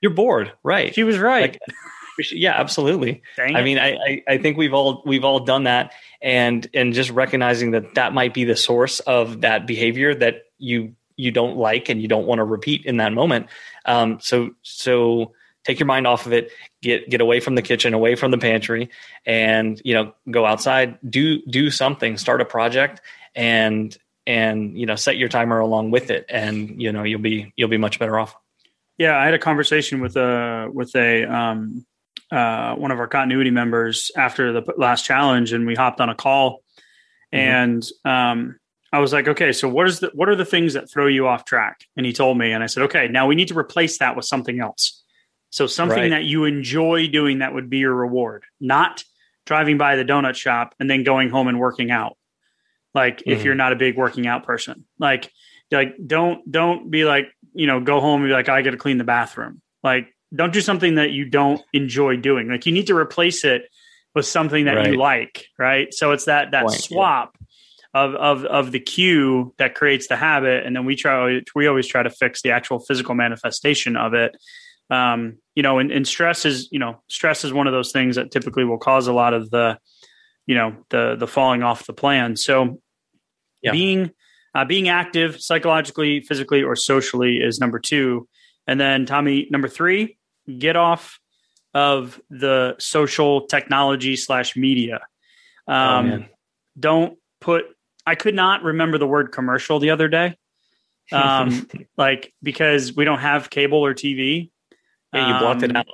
You're 0.00 0.14
bored." 0.14 0.52
Right. 0.62 0.94
She 0.94 1.04
was 1.04 1.18
right. 1.18 1.52
Like, 1.52 1.60
yeah, 2.32 2.52
absolutely. 2.52 3.22
Dang 3.36 3.56
I 3.56 3.62
mean, 3.62 3.78
I, 3.78 3.94
I 3.94 4.22
I 4.28 4.38
think 4.38 4.58
we've 4.58 4.74
all 4.74 5.02
we've 5.06 5.24
all 5.24 5.40
done 5.40 5.64
that, 5.64 5.92
and 6.20 6.66
and 6.74 6.92
just 6.92 7.10
recognizing 7.10 7.70
that 7.70 7.94
that 7.94 8.12
might 8.12 8.34
be 8.34 8.44
the 8.44 8.56
source 8.56 9.00
of 9.00 9.40
that 9.40 9.66
behavior 9.66 10.14
that 10.14 10.42
you 10.58 10.94
you 11.20 11.30
don't 11.30 11.56
like 11.56 11.88
and 11.88 12.00
you 12.00 12.08
don't 12.08 12.26
want 12.26 12.38
to 12.38 12.44
repeat 12.44 12.84
in 12.86 12.96
that 12.96 13.12
moment. 13.12 13.46
Um, 13.84 14.18
so 14.20 14.50
so 14.62 15.32
take 15.64 15.78
your 15.78 15.86
mind 15.86 16.06
off 16.06 16.26
of 16.26 16.32
it, 16.32 16.50
get 16.82 17.08
get 17.10 17.20
away 17.20 17.40
from 17.40 17.54
the 17.54 17.62
kitchen, 17.62 17.94
away 17.94 18.14
from 18.14 18.30
the 18.30 18.38
pantry, 18.38 18.90
and 19.26 19.80
you 19.84 19.94
know 19.94 20.12
go 20.30 20.46
outside, 20.46 20.98
do 21.08 21.42
do 21.46 21.70
something, 21.70 22.16
start 22.16 22.40
a 22.40 22.44
project, 22.44 23.00
and 23.34 23.96
and 24.26 24.76
you 24.78 24.86
know 24.86 24.96
set 24.96 25.16
your 25.16 25.28
timer 25.28 25.58
along 25.58 25.90
with 25.90 26.10
it, 26.10 26.26
and 26.28 26.80
you 26.80 26.92
know 26.92 27.02
you'll 27.02 27.20
be 27.20 27.52
you'll 27.56 27.68
be 27.68 27.78
much 27.78 27.98
better 27.98 28.18
off. 28.18 28.34
Yeah, 28.98 29.16
I 29.16 29.24
had 29.24 29.34
a 29.34 29.38
conversation 29.38 30.00
with 30.00 30.16
a 30.16 30.68
with 30.72 30.94
a 30.94 31.24
um, 31.24 31.86
uh, 32.30 32.74
one 32.74 32.90
of 32.90 32.98
our 32.98 33.08
continuity 33.08 33.50
members 33.50 34.10
after 34.16 34.52
the 34.52 34.62
last 34.76 35.04
challenge, 35.04 35.52
and 35.52 35.66
we 35.66 35.74
hopped 35.74 36.00
on 36.00 36.08
a 36.08 36.14
call, 36.14 36.62
mm-hmm. 37.32 37.38
and 37.38 37.88
um, 38.04 38.59
I 38.92 38.98
was 38.98 39.12
like, 39.12 39.28
okay, 39.28 39.52
so 39.52 39.68
what 39.68 39.86
is 39.86 40.00
the 40.00 40.10
what 40.14 40.28
are 40.28 40.36
the 40.36 40.44
things 40.44 40.74
that 40.74 40.90
throw 40.90 41.06
you 41.06 41.26
off 41.28 41.44
track? 41.44 41.84
And 41.96 42.04
he 42.04 42.12
told 42.12 42.38
me, 42.38 42.52
and 42.52 42.62
I 42.62 42.66
said, 42.66 42.84
okay, 42.84 43.08
now 43.08 43.26
we 43.26 43.34
need 43.34 43.48
to 43.48 43.58
replace 43.58 43.98
that 43.98 44.16
with 44.16 44.24
something 44.24 44.60
else. 44.60 45.02
So 45.50 45.66
something 45.66 45.98
right. 45.98 46.10
that 46.10 46.24
you 46.24 46.44
enjoy 46.44 47.08
doing 47.08 47.38
that 47.38 47.54
would 47.54 47.70
be 47.70 47.78
your 47.78 47.94
reward, 47.94 48.44
not 48.60 49.04
driving 49.46 49.78
by 49.78 49.96
the 49.96 50.04
donut 50.04 50.34
shop 50.34 50.74
and 50.78 50.88
then 50.88 51.02
going 51.02 51.28
home 51.30 51.48
and 51.48 51.58
working 51.58 51.90
out. 51.90 52.16
Like 52.94 53.18
mm-hmm. 53.18 53.30
if 53.30 53.44
you're 53.44 53.54
not 53.54 53.72
a 53.72 53.76
big 53.76 53.96
working 53.96 54.26
out 54.26 54.44
person, 54.44 54.84
like 54.98 55.30
like 55.70 55.94
don't 56.04 56.50
don't 56.50 56.90
be 56.90 57.04
like 57.04 57.28
you 57.52 57.66
know 57.66 57.80
go 57.80 58.00
home 58.00 58.22
and 58.22 58.28
be 58.28 58.32
like 58.32 58.48
I 58.48 58.62
got 58.62 58.72
to 58.72 58.76
clean 58.76 58.98
the 58.98 59.04
bathroom. 59.04 59.62
Like 59.84 60.14
don't 60.34 60.52
do 60.52 60.60
something 60.60 60.96
that 60.96 61.12
you 61.12 61.26
don't 61.26 61.62
enjoy 61.72 62.16
doing. 62.16 62.48
Like 62.48 62.66
you 62.66 62.72
need 62.72 62.88
to 62.88 62.96
replace 62.96 63.44
it 63.44 63.68
with 64.14 64.26
something 64.26 64.64
that 64.64 64.74
right. 64.74 64.92
you 64.92 64.98
like, 64.98 65.46
right? 65.58 65.92
So 65.94 66.10
it's 66.10 66.24
that 66.24 66.50
that 66.50 66.66
Point, 66.66 66.80
swap 66.80 67.36
yeah. 67.39 67.39
Of 67.94 68.14
of 68.14 68.44
of 68.44 68.72
the 68.72 68.80
cue 68.80 69.54
that 69.58 69.74
creates 69.74 70.08
the 70.08 70.16
habit, 70.16 70.64
and 70.64 70.74
then 70.76 70.84
we 70.84 70.96
try 70.96 71.40
we 71.54 71.66
always 71.66 71.86
try 71.86 72.02
to 72.02 72.10
fix 72.10 72.42
the 72.42 72.50
actual 72.50 72.78
physical 72.78 73.14
manifestation 73.14 73.96
of 73.96 74.14
it. 74.14 74.36
Um, 74.90 75.38
you 75.54 75.62
know, 75.62 75.78
and, 75.78 75.92
and 75.92 76.06
stress 76.06 76.44
is 76.44 76.68
you 76.70 76.78
know 76.78 77.02
stress 77.08 77.44
is 77.44 77.52
one 77.52 77.66
of 77.66 77.72
those 77.72 77.92
things 77.92 78.16
that 78.16 78.30
typically 78.30 78.64
will 78.64 78.78
cause 78.78 79.06
a 79.06 79.12
lot 79.12 79.34
of 79.34 79.50
the 79.50 79.78
you 80.46 80.54
know 80.54 80.76
the 80.90 81.16
the 81.16 81.26
falling 81.26 81.62
off 81.62 81.86
the 81.86 81.92
plan. 81.92 82.36
So 82.36 82.80
yeah. 83.62 83.72
being 83.72 84.10
uh, 84.54 84.64
being 84.64 84.88
active 84.88 85.40
psychologically, 85.40 86.20
physically, 86.20 86.62
or 86.62 86.76
socially 86.76 87.38
is 87.38 87.60
number 87.60 87.78
two. 87.78 88.28
And 88.66 88.80
then 88.80 89.06
Tommy, 89.06 89.48
number 89.50 89.68
three, 89.68 90.18
get 90.58 90.76
off 90.76 91.18
of 91.74 92.20
the 92.30 92.74
social 92.78 93.46
technology 93.46 94.16
slash 94.16 94.56
media. 94.56 95.00
Oh, 95.68 95.72
um, 95.72 96.10
oh, 96.10 96.24
don't 96.78 97.18
put. 97.40 97.64
I 98.06 98.14
could 98.14 98.34
not 98.34 98.62
remember 98.62 98.98
the 98.98 99.06
word 99.06 99.32
commercial 99.32 99.78
the 99.78 99.90
other 99.90 100.08
day, 100.08 100.36
um, 101.12 101.68
like 101.96 102.32
because 102.42 102.94
we 102.94 103.04
don't 103.04 103.18
have 103.18 103.50
cable 103.50 103.84
or 103.84 103.94
TV. 103.94 104.50
Yeah, 105.12 105.34
you 105.34 105.38
blocked 105.40 105.64
um, 105.64 105.70
it 105.70 105.76
out. 105.76 105.86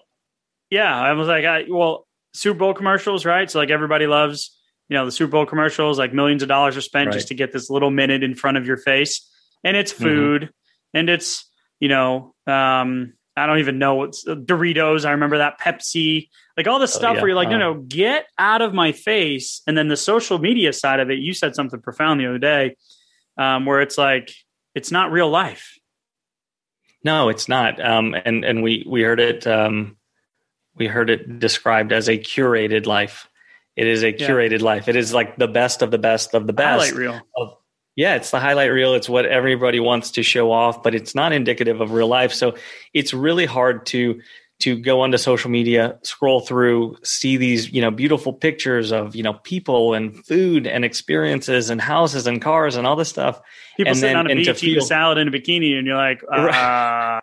Yeah, 0.71 0.95
I 0.95 1.13
was 1.13 1.29
like, 1.29 1.45
I, 1.45 1.65
well, 1.69 2.07
Super 2.35 2.59
Bowl 2.59 2.75
commercials, 2.75 3.25
right? 3.25 3.51
So 3.51 3.59
like 3.59 3.71
everybody 3.71 4.07
loves, 4.07 4.59
you 4.89 4.97
know, 4.97 5.07
the 5.07 5.13
Super 5.13 5.31
Bowl 5.31 5.47
commercials. 5.47 5.99
Like 5.99 6.13
millions 6.13 6.43
of 6.43 6.49
dollars 6.49 6.77
are 6.77 6.83
spent 6.83 7.09
right. 7.09 7.15
just 7.15 7.29
to 7.29 7.35
get 7.35 7.53
this 7.53 7.71
little 7.71 7.91
minute 7.91 8.23
in 8.23 8.35
front 8.35 8.59
of 8.59 8.67
your 8.67 8.77
face, 8.77 9.29
and 9.65 9.77
it's 9.77 9.93
mm-hmm. 9.93 10.05
food, 10.05 10.43
mm-hmm. 10.43 10.99
and 10.99 11.11
it's 11.11 11.49
you 11.81 11.89
know, 11.89 12.35
um, 12.47 13.15
I 13.37 13.47
don't 13.47 13.59
even 13.59 13.79
know 13.79 13.97
what's 13.97 14.27
uh, 14.27 14.35
Doritos. 14.35 15.05
I 15.05 15.13
remember 15.13 15.39
that 15.39 15.61
Pepsi, 15.61 16.29
like 16.57 16.67
all 16.67 16.79
this 16.79 16.95
oh, 16.97 16.99
stuff 16.99 17.11
oh, 17.11 17.15
yeah. 17.15 17.21
where 17.21 17.29
you're 17.29 17.37
like, 17.37 17.51
no, 17.51 17.59
no, 17.59 17.75
get 17.75 18.27
out 18.39 18.63
of 18.63 18.73
my 18.73 18.93
face. 18.93 19.61
And 19.67 19.77
then 19.77 19.89
the 19.89 19.97
social 19.97 20.39
media 20.39 20.73
side 20.73 21.01
of 21.01 21.11
it, 21.11 21.19
you 21.19 21.35
said 21.35 21.55
something 21.55 21.81
profound 21.81 22.21
the 22.21 22.27
other 22.27 22.39
day, 22.39 22.77
um, 23.37 23.67
where 23.67 23.83
it's 23.83 23.99
like 23.99 24.33
it's 24.75 24.91
not 24.91 25.13
real 25.13 25.29
life. 25.29 25.79
No, 27.05 27.29
it's 27.29 27.49
not. 27.49 27.85
Um, 27.85 28.15
and 28.25 28.45
and 28.45 28.63
we 28.63 28.85
we 28.89 29.03
heard 29.03 29.21
it 29.21 29.47
um, 29.47 29.97
we 30.75 30.87
heard 30.87 31.11
it 31.11 31.39
described 31.39 31.93
as 31.93 32.09
a 32.09 32.19
curated 32.19 32.87
life. 32.87 33.29
It 33.77 33.87
is 33.87 34.03
a 34.03 34.13
curated 34.13 34.61
yeah. 34.61 34.65
life. 34.65 34.89
It 34.89 34.97
is 34.97 35.13
like 35.13 35.37
the 35.37 35.49
best 35.49 35.83
of 35.83 35.91
the 35.91 35.99
best 35.99 36.35
of 36.35 36.47
the 36.47 36.55
best. 36.55 36.87
Highlight 36.87 36.95
reel. 36.95 37.21
Of, 37.37 37.57
yeah, 37.97 38.15
it's 38.15 38.31
the 38.31 38.39
highlight 38.39 38.71
reel. 38.71 38.95
It's 38.95 39.09
what 39.09 39.25
everybody 39.25 39.81
wants 39.81 40.13
to 40.13 40.23
show 40.23 40.53
off, 40.53 40.83
but 40.83 40.95
it's 40.95 41.15
not 41.15 41.33
indicative 41.33 41.81
of 41.81 41.93
real 41.93 42.09
life. 42.09 42.33
So 42.33 42.55
it's 42.93 43.15
really 43.15 43.47
hard 43.47 43.87
to 43.87 44.21
to 44.59 44.79
go 44.79 45.03
onto 45.03 45.19
social 45.19 45.51
media, 45.51 45.99
scroll 46.03 46.41
through, 46.41 46.97
see 47.03 47.37
these, 47.37 47.71
you 47.73 47.83
know, 47.83 47.91
beautiful 47.91 48.33
pictures 48.33 48.91
of, 48.91 49.15
you 49.15 49.23
know, 49.23 49.35
people 49.35 49.93
and 49.93 50.25
food 50.25 50.67
and 50.67 50.83
experiences 50.83 51.69
and 51.69 51.79
houses 51.79 52.27
and 52.27 52.41
cars 52.41 52.77
and 52.77 52.87
all 52.87 52.97
this 52.97 53.11
stuff. 53.11 53.41
People 53.77 53.91
and 53.91 53.99
sitting 53.99 54.17
then, 54.17 54.27
on 54.27 54.31
a 54.31 54.35
beach 54.35 54.59
feel, 54.59 54.71
eating 54.71 54.83
a 54.83 54.87
salad 54.87 55.19
in 55.19 55.29
a 55.29 55.31
bikini 55.31 55.77
and 55.77 55.87
you're 55.87 55.97
like, 55.97 56.23
uh, 56.33 57.21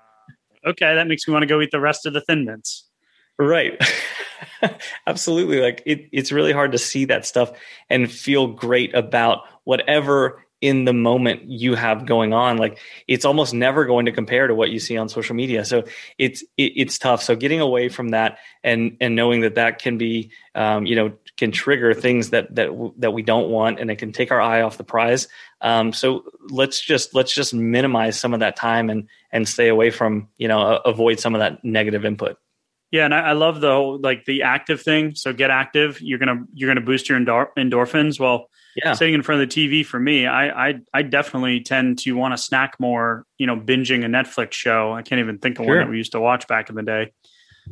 okay, 0.63 0.93
that 0.93 1.07
makes 1.07 1.27
me 1.27 1.31
want 1.31 1.41
to 1.41 1.47
go 1.47 1.59
eat 1.59 1.71
the 1.71 1.79
rest 1.79 2.05
of 2.05 2.13
the 2.13 2.21
thin 2.21 2.45
mints. 2.45 2.87
Right. 3.39 3.81
Absolutely. 5.07 5.59
Like 5.59 5.81
it, 5.87 6.09
it's 6.11 6.31
really 6.31 6.51
hard 6.51 6.73
to 6.73 6.77
see 6.77 7.05
that 7.05 7.25
stuff 7.25 7.51
and 7.89 8.11
feel 8.11 8.45
great 8.45 8.93
about 8.93 9.39
whatever 9.63 10.43
in 10.63 10.85
the 10.85 10.93
moment 10.93 11.43
you 11.43 11.75
have 11.75 12.05
going 12.05 12.31
on 12.31 12.55
like 12.55 12.79
it's 13.09 13.25
almost 13.25 13.53
never 13.53 13.83
going 13.83 14.05
to 14.05 14.13
compare 14.13 14.47
to 14.47 14.55
what 14.55 14.71
you 14.71 14.79
see 14.79 14.95
on 14.95 15.09
social 15.09 15.35
media 15.35 15.65
so 15.65 15.83
it's 16.17 16.41
it, 16.55 16.71
it's 16.77 16.97
tough 16.97 17.21
so 17.21 17.35
getting 17.35 17.59
away 17.59 17.89
from 17.89 18.09
that 18.09 18.37
and 18.63 18.95
and 19.01 19.13
knowing 19.13 19.41
that 19.41 19.55
that 19.55 19.77
can 19.77 19.97
be 19.97 20.31
um, 20.55 20.85
you 20.85 20.95
know 20.95 21.11
can 21.35 21.51
trigger 21.51 21.93
things 21.93 22.29
that 22.29 22.55
that 22.55 22.69
that 22.97 23.11
we 23.11 23.21
don't 23.21 23.49
want 23.49 23.77
and 23.77 23.91
it 23.91 23.97
can 23.97 24.13
take 24.13 24.31
our 24.31 24.39
eye 24.39 24.61
off 24.61 24.77
the 24.77 24.85
prize 24.85 25.27
um, 25.59 25.91
so 25.91 26.23
let's 26.49 26.79
just 26.79 27.13
let's 27.13 27.33
just 27.33 27.53
minimize 27.53 28.17
some 28.17 28.33
of 28.33 28.39
that 28.39 28.55
time 28.55 28.89
and 28.89 29.09
and 29.33 29.49
stay 29.49 29.67
away 29.67 29.89
from 29.89 30.29
you 30.37 30.47
know 30.47 30.77
avoid 30.85 31.19
some 31.19 31.35
of 31.35 31.39
that 31.39 31.61
negative 31.65 32.05
input 32.05 32.37
yeah, 32.89 33.05
and 33.05 33.13
I, 33.15 33.21
I, 33.21 33.31
love 33.31 33.59
the 33.59 33.71
whole 33.71 33.97
like 33.97 34.25
the 34.25 34.43
active 34.43 34.83
thing. 34.83 35.15
So 35.15 35.33
get 35.33 35.49
active. 35.49 35.99
You're 35.99 36.19
gonna 36.19 36.45
you're 36.53 36.69
gonna 36.69 36.85
boost 36.85 37.09
your 37.09 37.17
endor- 37.17 37.51
endorphins. 37.57 38.19
Well, 38.19 38.49
yeah. 38.75 38.93
sitting 38.93 39.13
in 39.13 39.21
front 39.21 39.41
of 39.41 39.49
the 39.49 39.55
TV 39.55 39.85
for 39.85 39.99
me, 39.99 40.25
I 40.25 40.69
I, 40.69 40.75
I 40.93 41.01
definitely 41.01 41.61
tend 41.61 41.99
to 41.99 42.13
want 42.13 42.33
to 42.33 42.37
snack 42.37 42.79
more. 42.79 43.25
You 43.37 43.47
know, 43.47 43.57
binging 43.57 44.03
a 44.05 44.07
Netflix 44.07 44.53
show. 44.53 44.93
I 44.93 45.01
can't 45.01 45.19
even 45.19 45.37
think 45.37 45.59
of 45.59 45.65
sure. 45.65 45.77
one 45.77 45.85
that 45.85 45.91
we 45.91 45.97
used 45.97 46.13
to 46.13 46.19
watch 46.19 46.47
back 46.47 46.69
in 46.69 46.75
the 46.75 46.83
day. 46.83 47.11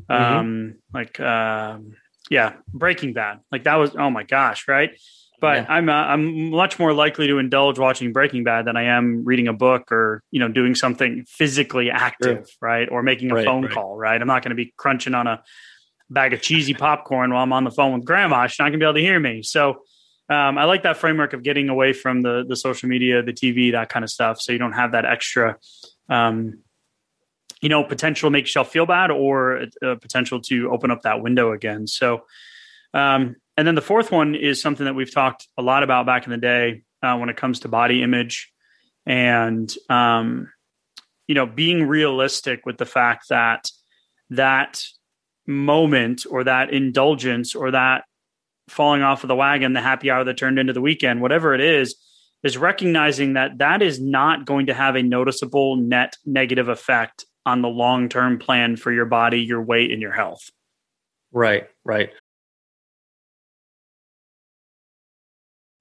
Mm-hmm. 0.09 0.37
Um, 0.39 0.75
like 0.93 1.19
uh, 1.19 1.77
yeah, 2.29 2.53
Breaking 2.73 3.13
Bad. 3.13 3.39
Like 3.51 3.63
that 3.63 3.75
was 3.75 3.95
oh 3.95 4.09
my 4.09 4.23
gosh, 4.23 4.67
right? 4.67 4.91
But 5.39 5.63
yeah. 5.63 5.65
I'm 5.69 5.89
uh, 5.89 5.93
I'm 5.93 6.51
much 6.51 6.77
more 6.77 6.93
likely 6.93 7.27
to 7.27 7.39
indulge 7.39 7.79
watching 7.79 8.13
Breaking 8.13 8.43
Bad 8.43 8.65
than 8.65 8.77
I 8.77 8.83
am 8.83 9.25
reading 9.25 9.47
a 9.47 9.53
book 9.53 9.91
or 9.91 10.23
you 10.31 10.39
know 10.39 10.47
doing 10.47 10.75
something 10.75 11.25
physically 11.27 11.89
active, 11.89 12.47
sure. 12.47 12.57
right? 12.61 12.87
Or 12.89 13.01
making 13.01 13.31
a 13.31 13.35
right, 13.35 13.45
phone 13.45 13.63
right. 13.63 13.73
call, 13.73 13.97
right? 13.97 14.21
I'm 14.21 14.27
not 14.27 14.43
going 14.43 14.51
to 14.51 14.55
be 14.55 14.73
crunching 14.77 15.15
on 15.15 15.27
a 15.27 15.41
bag 16.11 16.33
of 16.33 16.41
cheesy 16.41 16.73
popcorn 16.73 17.33
while 17.33 17.41
I'm 17.41 17.53
on 17.53 17.63
the 17.63 17.71
phone 17.71 17.93
with 17.93 18.05
grandma. 18.05 18.45
She's 18.47 18.59
not 18.59 18.65
going 18.65 18.73
to 18.73 18.77
be 18.79 18.85
able 18.85 18.95
to 18.95 19.01
hear 19.01 19.19
me. 19.19 19.41
So 19.41 19.81
um, 20.31 20.57
I 20.57 20.63
like 20.63 20.83
that 20.83 20.95
framework 20.95 21.33
of 21.33 21.43
getting 21.43 21.67
away 21.67 21.91
from 21.91 22.21
the 22.21 22.45
the 22.47 22.55
social 22.55 22.87
media, 22.87 23.21
the 23.21 23.33
TV, 23.33 23.73
that 23.73 23.89
kind 23.89 24.05
of 24.05 24.09
stuff, 24.09 24.39
so 24.39 24.53
you 24.53 24.57
don't 24.57 24.71
have 24.71 24.93
that 24.93 25.03
extra, 25.03 25.57
um, 26.07 26.59
you 27.61 27.67
know, 27.67 27.83
potential 27.83 28.29
make 28.29 28.45
yourself 28.45 28.71
feel 28.71 28.85
bad 28.85 29.11
or 29.11 29.57
a, 29.57 29.67
a 29.81 29.95
potential 29.97 30.39
to 30.43 30.71
open 30.71 30.89
up 30.89 31.01
that 31.01 31.21
window 31.21 31.51
again. 31.51 31.85
So, 31.85 32.23
um, 32.93 33.35
and 33.57 33.67
then 33.67 33.75
the 33.75 33.81
fourth 33.81 34.09
one 34.09 34.33
is 34.33 34.61
something 34.61 34.85
that 34.85 34.95
we've 34.95 35.13
talked 35.13 35.49
a 35.57 35.61
lot 35.61 35.83
about 35.83 36.05
back 36.05 36.25
in 36.25 36.31
the 36.31 36.37
day 36.37 36.83
uh, 37.03 37.17
when 37.17 37.27
it 37.27 37.35
comes 37.35 37.59
to 37.59 37.67
body 37.67 38.01
image 38.01 38.53
and 39.05 39.69
um, 39.89 40.49
you 41.27 41.35
know 41.35 41.45
being 41.45 41.83
realistic 41.87 42.65
with 42.65 42.77
the 42.77 42.85
fact 42.85 43.27
that 43.27 43.69
that 44.29 44.81
moment 45.45 46.25
or 46.29 46.45
that 46.45 46.71
indulgence 46.71 47.53
or 47.53 47.71
that 47.71 48.05
falling 48.71 49.01
off 49.01 49.23
of 49.23 49.27
the 49.27 49.35
wagon, 49.35 49.73
the 49.73 49.81
happy 49.81 50.09
hour 50.09 50.23
that 50.23 50.37
turned 50.37 50.59
into 50.59 50.73
the 50.73 50.81
weekend, 50.81 51.21
whatever 51.21 51.53
it 51.53 51.61
is, 51.61 51.95
is 52.43 52.57
recognizing 52.57 53.33
that 53.33 53.59
that 53.59 53.81
is 53.81 54.01
not 54.01 54.45
going 54.45 54.65
to 54.67 54.73
have 54.73 54.95
a 54.95 55.03
noticeable 55.03 55.75
net 55.75 56.17
negative 56.25 56.69
effect 56.69 57.25
on 57.45 57.61
the 57.61 57.67
long 57.67 58.09
term 58.09 58.39
plan 58.39 58.75
for 58.75 58.91
your 58.91 59.05
body, 59.05 59.41
your 59.41 59.61
weight, 59.61 59.91
and 59.91 60.01
your 60.01 60.11
health. 60.11 60.49
Right, 61.31 61.67
right. 61.83 62.09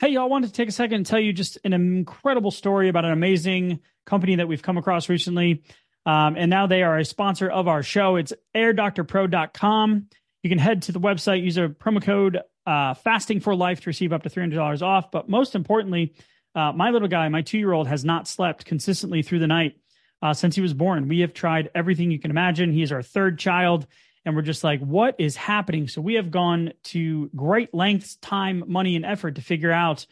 Hey, 0.00 0.10
y'all, 0.10 0.22
I 0.22 0.26
wanted 0.26 0.46
to 0.46 0.52
take 0.54 0.68
a 0.68 0.72
second 0.72 0.94
and 0.94 1.06
tell 1.06 1.20
you 1.20 1.32
just 1.32 1.58
an 1.64 1.74
incredible 1.74 2.50
story 2.50 2.88
about 2.88 3.04
an 3.04 3.12
amazing 3.12 3.80
company 4.06 4.36
that 4.36 4.48
we've 4.48 4.62
come 4.62 4.78
across 4.78 5.08
recently. 5.10 5.62
Um, 6.06 6.36
and 6.36 6.48
now 6.48 6.66
they 6.66 6.82
are 6.82 6.96
a 6.96 7.04
sponsor 7.04 7.50
of 7.50 7.68
our 7.68 7.82
show. 7.82 8.16
It's 8.16 8.32
airdoctorpro.com. 8.56 10.06
You 10.42 10.48
can 10.48 10.58
head 10.58 10.82
to 10.82 10.92
the 10.92 11.00
website, 11.00 11.44
use 11.44 11.58
a 11.58 11.68
promo 11.68 12.02
code 12.02 12.38
uh, 12.66 12.94
fasting 12.94 13.40
for 13.40 13.54
life 13.54 13.80
to 13.80 13.90
receive 13.90 14.12
up 14.12 14.22
to 14.22 14.30
$300 14.30 14.82
off. 14.82 15.10
But 15.10 15.28
most 15.28 15.54
importantly, 15.54 16.14
uh, 16.54 16.72
my 16.72 16.90
little 16.90 17.08
guy, 17.08 17.28
my 17.28 17.42
two 17.42 17.58
year 17.58 17.72
old, 17.72 17.88
has 17.88 18.04
not 18.04 18.28
slept 18.28 18.64
consistently 18.64 19.22
through 19.22 19.38
the 19.38 19.46
night 19.46 19.76
uh, 20.22 20.34
since 20.34 20.54
he 20.54 20.60
was 20.60 20.74
born. 20.74 21.08
We 21.08 21.20
have 21.20 21.32
tried 21.32 21.70
everything 21.74 22.10
you 22.10 22.18
can 22.18 22.30
imagine. 22.30 22.72
He 22.72 22.82
is 22.82 22.92
our 22.92 23.02
third 23.02 23.38
child, 23.38 23.86
and 24.24 24.36
we're 24.36 24.42
just 24.42 24.64
like, 24.64 24.80
what 24.80 25.16
is 25.18 25.36
happening? 25.36 25.88
So 25.88 26.00
we 26.00 26.14
have 26.14 26.30
gone 26.30 26.72
to 26.84 27.30
great 27.34 27.72
lengths, 27.72 28.16
time, 28.16 28.64
money, 28.66 28.96
and 28.96 29.04
effort 29.04 29.36
to 29.36 29.42
figure 29.42 29.72
out 29.72 30.06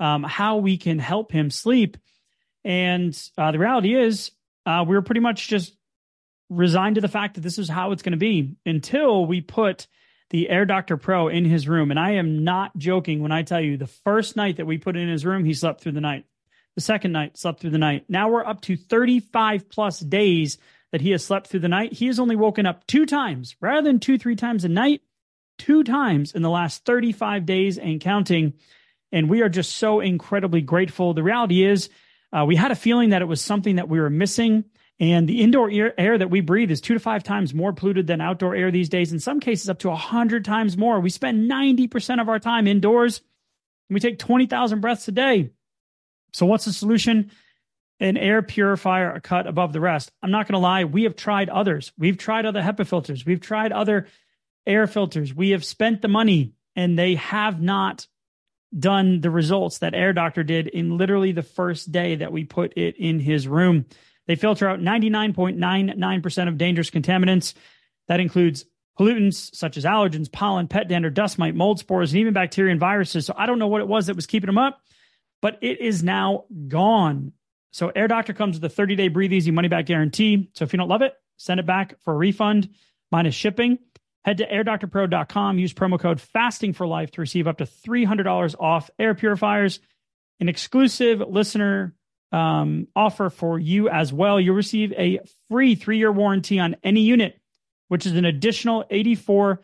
um, 0.00 0.22
how 0.22 0.58
we 0.58 0.76
can 0.76 0.98
help 0.98 1.32
him 1.32 1.50
sleep. 1.50 1.96
And 2.64 3.16
uh, 3.38 3.52
the 3.52 3.58
reality 3.58 3.94
is, 3.94 4.32
uh, 4.66 4.84
we 4.86 4.94
we're 4.94 5.02
pretty 5.02 5.20
much 5.20 5.48
just 5.48 5.76
resigned 6.50 6.96
to 6.96 7.00
the 7.00 7.08
fact 7.08 7.34
that 7.34 7.40
this 7.40 7.58
is 7.58 7.68
how 7.68 7.92
it's 7.92 8.02
going 8.02 8.12
to 8.12 8.18
be 8.18 8.56
until 8.66 9.24
we 9.26 9.40
put 9.40 9.86
the 10.34 10.50
Air 10.50 10.64
Doctor 10.64 10.96
Pro 10.96 11.28
in 11.28 11.44
his 11.44 11.68
room. 11.68 11.92
And 11.92 12.00
I 12.00 12.14
am 12.14 12.42
not 12.42 12.76
joking 12.76 13.22
when 13.22 13.30
I 13.30 13.44
tell 13.44 13.60
you 13.60 13.76
the 13.76 13.86
first 13.86 14.34
night 14.34 14.56
that 14.56 14.66
we 14.66 14.78
put 14.78 14.96
in 14.96 15.08
his 15.08 15.24
room, 15.24 15.44
he 15.44 15.54
slept 15.54 15.80
through 15.80 15.92
the 15.92 16.00
night. 16.00 16.24
The 16.74 16.80
second 16.80 17.12
night, 17.12 17.38
slept 17.38 17.60
through 17.60 17.70
the 17.70 17.78
night. 17.78 18.06
Now 18.08 18.28
we're 18.28 18.44
up 18.44 18.60
to 18.62 18.74
35 18.74 19.68
plus 19.68 20.00
days 20.00 20.58
that 20.90 21.00
he 21.00 21.12
has 21.12 21.24
slept 21.24 21.46
through 21.46 21.60
the 21.60 21.68
night. 21.68 21.92
He 21.92 22.08
has 22.08 22.18
only 22.18 22.34
woken 22.34 22.66
up 22.66 22.84
two 22.88 23.06
times 23.06 23.54
rather 23.60 23.82
than 23.86 24.00
two, 24.00 24.18
three 24.18 24.34
times 24.34 24.64
a 24.64 24.68
night, 24.68 25.02
two 25.56 25.84
times 25.84 26.34
in 26.34 26.42
the 26.42 26.50
last 26.50 26.84
35 26.84 27.46
days 27.46 27.78
and 27.78 28.00
counting. 28.00 28.54
And 29.12 29.30
we 29.30 29.40
are 29.42 29.48
just 29.48 29.76
so 29.76 30.00
incredibly 30.00 30.62
grateful. 30.62 31.14
The 31.14 31.22
reality 31.22 31.64
is, 31.64 31.90
uh, 32.32 32.44
we 32.44 32.56
had 32.56 32.72
a 32.72 32.74
feeling 32.74 33.10
that 33.10 33.22
it 33.22 33.26
was 33.26 33.40
something 33.40 33.76
that 33.76 33.88
we 33.88 34.00
were 34.00 34.10
missing. 34.10 34.64
And 35.00 35.28
the 35.28 35.42
indoor 35.42 35.70
air, 35.70 35.98
air, 35.98 36.16
that 36.16 36.30
we 36.30 36.40
breathe 36.40 36.70
is 36.70 36.80
two 36.80 36.94
to 36.94 37.00
five 37.00 37.24
times 37.24 37.52
more 37.52 37.72
polluted 37.72 38.06
than 38.06 38.20
outdoor 38.20 38.54
air 38.54 38.70
these 38.70 38.88
days. 38.88 39.12
In 39.12 39.18
some 39.18 39.40
cases, 39.40 39.68
up 39.68 39.80
to 39.80 39.88
100 39.88 40.44
times 40.44 40.76
more. 40.76 41.00
We 41.00 41.10
spend 41.10 41.50
90% 41.50 42.20
of 42.20 42.28
our 42.28 42.38
time 42.38 42.66
indoors 42.68 43.20
and 43.88 43.94
we 43.94 44.00
take 44.00 44.18
20,000 44.18 44.80
breaths 44.80 45.08
a 45.08 45.12
day. 45.12 45.50
So, 46.32 46.46
what's 46.46 46.64
the 46.64 46.72
solution? 46.72 47.30
An 48.00 48.16
air 48.16 48.42
purifier, 48.42 49.12
a 49.12 49.20
cut 49.20 49.46
above 49.46 49.72
the 49.72 49.80
rest. 49.80 50.10
I'm 50.22 50.30
not 50.30 50.48
going 50.48 50.54
to 50.54 50.58
lie, 50.58 50.84
we 50.84 51.04
have 51.04 51.16
tried 51.16 51.48
others. 51.48 51.92
We've 51.96 52.18
tried 52.18 52.44
other 52.44 52.60
HEPA 52.60 52.86
filters, 52.86 53.24
we've 53.24 53.40
tried 53.40 53.72
other 53.72 54.06
air 54.66 54.86
filters. 54.86 55.34
We 55.34 55.50
have 55.50 55.64
spent 55.64 56.02
the 56.02 56.08
money 56.08 56.54
and 56.76 56.98
they 56.98 57.16
have 57.16 57.60
not 57.60 58.06
done 58.76 59.20
the 59.20 59.30
results 59.30 59.78
that 59.78 59.94
Air 59.94 60.12
Doctor 60.12 60.42
did 60.42 60.66
in 60.66 60.96
literally 60.96 61.32
the 61.32 61.42
first 61.42 61.92
day 61.92 62.16
that 62.16 62.32
we 62.32 62.44
put 62.44 62.76
it 62.76 62.96
in 62.96 63.20
his 63.20 63.46
room. 63.46 63.86
They 64.26 64.36
filter 64.36 64.68
out 64.68 64.80
99.99% 64.80 66.48
of 66.48 66.58
dangerous 66.58 66.90
contaminants. 66.90 67.54
That 68.08 68.20
includes 68.20 68.64
pollutants 68.98 69.54
such 69.54 69.76
as 69.76 69.84
allergens, 69.84 70.30
pollen, 70.30 70.68
pet 70.68 70.88
dander, 70.88 71.10
dust 71.10 71.38
mite, 71.38 71.54
mold 71.54 71.78
spores, 71.78 72.12
and 72.12 72.20
even 72.20 72.32
bacteria 72.32 72.70
and 72.70 72.80
viruses. 72.80 73.26
So 73.26 73.34
I 73.36 73.46
don't 73.46 73.58
know 73.58 73.66
what 73.66 73.80
it 73.80 73.88
was 73.88 74.06
that 74.06 74.16
was 74.16 74.26
keeping 74.26 74.46
them 74.46 74.58
up, 74.58 74.80
but 75.42 75.58
it 75.62 75.80
is 75.80 76.02
now 76.02 76.44
gone. 76.68 77.32
So 77.72 77.90
Air 77.94 78.08
Doctor 78.08 78.32
comes 78.32 78.56
with 78.56 78.64
a 78.64 78.74
30 78.74 78.96
day 78.96 79.08
breathe 79.08 79.32
easy 79.32 79.50
money 79.50 79.68
back 79.68 79.86
guarantee. 79.86 80.50
So 80.54 80.64
if 80.64 80.72
you 80.72 80.76
don't 80.76 80.88
love 80.88 81.02
it, 81.02 81.14
send 81.36 81.60
it 81.60 81.66
back 81.66 81.96
for 82.04 82.14
a 82.14 82.16
refund 82.16 82.70
minus 83.10 83.34
shipping. 83.34 83.78
Head 84.24 84.38
to 84.38 84.46
airdoctorpro.com, 84.46 85.58
use 85.58 85.74
promo 85.74 86.00
code 86.00 86.20
fasting 86.20 86.72
for 86.72 86.86
life 86.86 87.10
to 87.12 87.20
receive 87.20 87.46
up 87.46 87.58
to 87.58 87.64
$300 87.64 88.54
off 88.58 88.88
air 88.98 89.14
purifiers, 89.14 89.80
an 90.40 90.48
exclusive 90.48 91.20
listener 91.20 91.94
um, 92.34 92.88
offer 92.96 93.30
for 93.30 93.60
you 93.60 93.88
as 93.88 94.12
well. 94.12 94.40
You'll 94.40 94.56
receive 94.56 94.92
a 94.94 95.20
free 95.48 95.76
three 95.76 95.98
year 95.98 96.10
warranty 96.10 96.58
on 96.58 96.74
any 96.82 97.02
unit, 97.02 97.38
which 97.86 98.06
is 98.06 98.12
an 98.12 98.24
additional 98.24 98.84
$84 98.90 99.58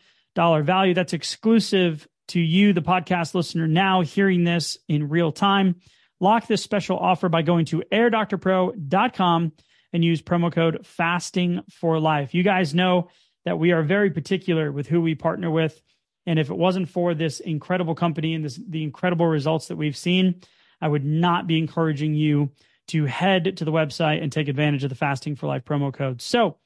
value. 0.63 0.93
That's 0.93 1.11
exclusive 1.11 2.07
to 2.29 2.39
you, 2.39 2.71
the 2.71 2.81
podcast 2.81 3.35
listener, 3.35 3.67
now 3.67 4.01
hearing 4.01 4.45
this 4.45 4.77
in 4.87 5.09
real 5.09 5.33
time. 5.33 5.81
Lock 6.21 6.47
this 6.47 6.63
special 6.63 6.97
offer 6.97 7.27
by 7.27 7.41
going 7.41 7.65
to 7.65 7.83
airdoctorpro.com 7.91 9.51
and 9.91 10.05
use 10.05 10.21
promo 10.21 10.49
code 10.53 10.85
fasting 10.85 11.63
for 11.69 11.99
life. 11.99 12.33
You 12.33 12.43
guys 12.43 12.73
know 12.73 13.09
that 13.43 13.59
we 13.59 13.73
are 13.73 13.83
very 13.83 14.11
particular 14.11 14.71
with 14.71 14.87
who 14.87 15.01
we 15.01 15.13
partner 15.15 15.51
with. 15.51 15.81
And 16.25 16.39
if 16.39 16.49
it 16.49 16.57
wasn't 16.57 16.87
for 16.87 17.13
this 17.15 17.41
incredible 17.41 17.95
company 17.95 18.33
and 18.33 18.45
this, 18.45 18.57
the 18.65 18.83
incredible 18.83 19.25
results 19.25 19.67
that 19.67 19.75
we've 19.75 19.97
seen, 19.97 20.41
I 20.81 20.87
would 20.87 21.05
not 21.05 21.47
be 21.47 21.57
encouraging 21.57 22.13
you 22.15 22.51
to 22.87 23.05
head 23.05 23.57
to 23.57 23.65
the 23.65 23.71
website 23.71 24.21
and 24.21 24.31
take 24.31 24.47
advantage 24.47 24.83
of 24.83 24.89
the 24.89 24.95
Fasting 24.95 25.35
for 25.35 25.47
Life 25.47 25.63
promo 25.63 25.93
code. 25.93 26.21
So, 26.21 26.57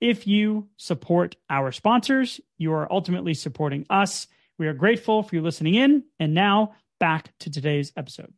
if 0.00 0.26
you 0.26 0.68
support 0.76 1.36
our 1.48 1.70
sponsors, 1.70 2.40
you 2.58 2.72
are 2.72 2.92
ultimately 2.92 3.34
supporting 3.34 3.86
us. 3.88 4.26
We 4.58 4.66
are 4.66 4.74
grateful 4.74 5.22
for 5.22 5.36
you 5.36 5.42
listening 5.42 5.76
in. 5.76 6.02
And 6.18 6.34
now 6.34 6.74
back 6.98 7.32
to 7.40 7.50
today's 7.50 7.92
episode. 7.96 8.32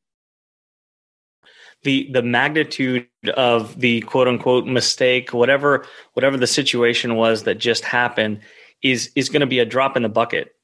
The 1.83 2.11
the 2.13 2.23
magnitude 2.23 3.09
of 3.35 3.79
the 3.81 4.03
quote 4.03 4.29
unquote 4.29 4.67
mistake, 4.67 5.33
whatever 5.33 5.87
whatever 6.13 6.37
the 6.37 6.47
situation 6.47 7.17
was 7.17 7.43
that 7.45 7.59
just 7.59 7.85
happened, 7.85 8.41
is 8.83 9.11
is 9.17 9.29
going 9.29 9.41
to 9.41 9.47
be 9.47 9.59
a 9.59 9.67
drop 9.67 9.97
in 9.97 10.03
the 10.03 10.09
bucket 10.09 10.55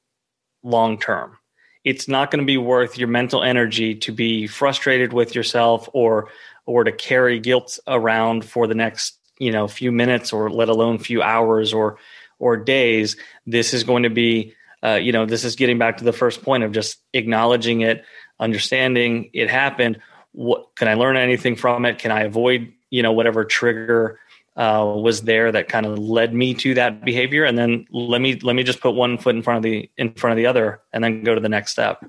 long 0.63 0.99
term. 0.99 1.37
It's 1.83 2.07
not 2.07 2.31
going 2.31 2.41
to 2.41 2.45
be 2.45 2.57
worth 2.57 2.97
your 2.97 3.07
mental 3.07 3.43
energy 3.43 3.95
to 3.95 4.11
be 4.11 4.47
frustrated 4.47 5.13
with 5.13 5.35
yourself 5.35 5.89
or 5.93 6.29
or 6.65 6.83
to 6.83 6.91
carry 6.91 7.39
guilt 7.39 7.79
around 7.87 8.45
for 8.45 8.67
the 8.67 8.75
next 8.75 9.17
you 9.39 9.51
know 9.51 9.67
few 9.67 9.91
minutes 9.91 10.31
or 10.31 10.49
let 10.49 10.69
alone 10.69 10.97
few 10.97 11.21
hours 11.21 11.73
or 11.73 11.97
or 12.39 12.57
days. 12.57 13.17
This 13.45 13.73
is 13.73 13.83
going 13.83 14.03
to 14.03 14.09
be 14.09 14.53
uh, 14.83 14.99
you 15.01 15.11
know 15.11 15.25
this 15.25 15.43
is 15.43 15.55
getting 15.55 15.77
back 15.77 15.97
to 15.97 16.03
the 16.03 16.13
first 16.13 16.43
point 16.43 16.63
of 16.63 16.71
just 16.71 16.99
acknowledging 17.13 17.81
it, 17.81 18.05
understanding 18.39 19.29
it 19.33 19.49
happened 19.49 19.99
what 20.33 20.75
can 20.75 20.87
I 20.87 20.93
learn 20.93 21.17
anything 21.17 21.55
from 21.55 21.85
it? 21.85 21.99
Can 21.99 22.11
I 22.11 22.21
avoid, 22.21 22.71
you 22.89 23.03
know, 23.03 23.11
whatever 23.11 23.43
trigger 23.43 24.19
uh, 24.61 24.85
was 24.85 25.23
there 25.23 25.51
that 25.51 25.67
kind 25.67 25.87
of 25.87 25.97
led 25.97 26.35
me 26.35 26.53
to 26.53 26.75
that 26.75 27.03
behavior? 27.03 27.45
And 27.45 27.57
then 27.57 27.87
let 27.91 28.21
me 28.21 28.35
let 28.41 28.55
me 28.55 28.61
just 28.61 28.79
put 28.79 28.91
one 28.91 29.17
foot 29.17 29.35
in 29.35 29.41
front 29.41 29.57
of 29.57 29.63
the 29.63 29.89
in 29.97 30.13
front 30.13 30.33
of 30.33 30.37
the 30.37 30.45
other, 30.45 30.81
and 30.93 31.03
then 31.03 31.23
go 31.23 31.33
to 31.33 31.41
the 31.41 31.49
next 31.49 31.71
step. 31.71 32.05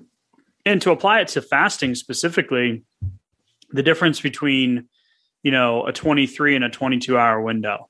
And 0.66 0.80
to 0.82 0.90
apply 0.90 1.20
it 1.20 1.28
to 1.28 1.40
fasting 1.40 1.94
specifically, 1.94 2.84
the 3.70 3.82
difference 3.82 4.20
between 4.20 4.88
you 5.42 5.50
know 5.50 5.86
a 5.86 5.94
23 5.94 6.56
and 6.56 6.64
a 6.64 6.68
22 6.68 7.16
hour 7.16 7.40
window. 7.40 7.88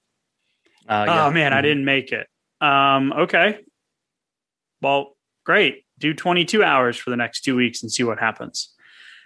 Uh, 0.88 1.06
yeah. 1.08 1.26
Oh 1.26 1.30
man, 1.32 1.50
mm-hmm. 1.50 1.58
I 1.58 1.62
didn't 1.62 1.84
make 1.84 2.12
it. 2.12 2.28
Um, 2.60 3.12
okay, 3.12 3.58
well, 4.80 5.16
great. 5.44 5.84
Do 5.98 6.14
22 6.14 6.62
hours 6.62 6.96
for 6.96 7.10
the 7.10 7.16
next 7.16 7.40
two 7.40 7.56
weeks 7.56 7.82
and 7.82 7.90
see 7.90 8.04
what 8.04 8.20
happens. 8.20 8.72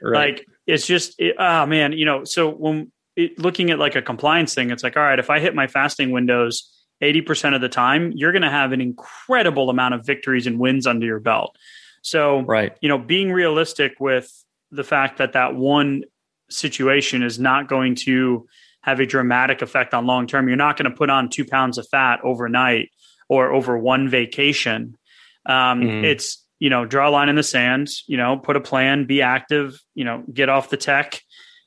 Right. 0.01 0.37
Like 0.37 0.47
it's 0.67 0.87
just, 0.87 1.15
it, 1.19 1.37
oh 1.39 1.67
man, 1.67 1.93
you 1.93 2.05
know, 2.05 2.25
so 2.25 2.51
when 2.51 2.93
it, 3.17 3.39
looking 3.39 3.71
at 3.71 3.79
like 3.79 3.97
a 3.97 4.03
compliance 4.03 4.55
thing, 4.55 4.71
it's 4.71 4.83
like, 4.83 4.97
all 4.97 5.03
right, 5.03 5.19
if 5.19 5.31
I 5.31 5.41
hit 5.41 5.55
my 5.55 5.67
fasting 5.67 6.11
windows 6.11 6.71
80% 7.03 7.55
of 7.55 7.61
the 7.61 7.69
time, 7.69 8.13
you're 8.15 8.33
going 8.33 8.43
to 8.43 8.51
have 8.51 8.73
an 8.73 8.81
incredible 8.81 9.71
amount 9.71 9.95
of 9.95 10.07
victories 10.07 10.47
and 10.47 10.59
wins 10.59 10.87
under 10.87 11.07
your 11.07 11.21
belt. 11.21 11.57
So, 12.03 12.41
right. 12.43 12.77
you 12.81 12.89
know, 12.89 12.99
being 12.99 13.33
realistic 13.33 13.95
with 13.99 14.33
the 14.71 14.85
fact 14.85 15.19
that 15.19 15.33
that 15.33 15.57
one 15.57 16.05
situation 16.49 17.23
is 17.23 17.39
not 17.39 17.69
going 17.69 17.97
to 17.97 18.47
have 18.83 19.01
a 19.01 19.07
dramatic 19.07 19.63
effect 19.63 19.95
on 19.95 20.07
long 20.07 20.27
term. 20.27 20.47
You're 20.47 20.57
not 20.57 20.77
going 20.77 20.91
to 20.91 20.97
put 20.97 21.11
on 21.11 21.29
two 21.29 21.45
pounds 21.45 21.79
of 21.79 21.89
fat 21.89 22.21
overnight 22.23 22.91
or 23.29 23.51
over 23.53 23.77
one 23.77 24.09
vacation. 24.09 24.97
Um, 25.45 25.81
mm-hmm. 25.81 26.05
It's 26.05 26.47
you 26.59 26.71
know, 26.71 26.87
draw 26.87 27.09
a 27.09 27.11
line 27.11 27.29
in 27.29 27.37
the 27.37 27.43
sand, 27.43 27.91
you 28.07 28.17
know, 28.17 28.39
put 28.39 28.57
a 28.57 28.61
plan, 28.61 29.05
be 29.05 29.21
active, 29.23 29.79
you 29.95 30.05
know, 30.05 30.25
get 30.33 30.49
off 30.49 30.71
the 30.71 30.77
tech, 30.77 31.21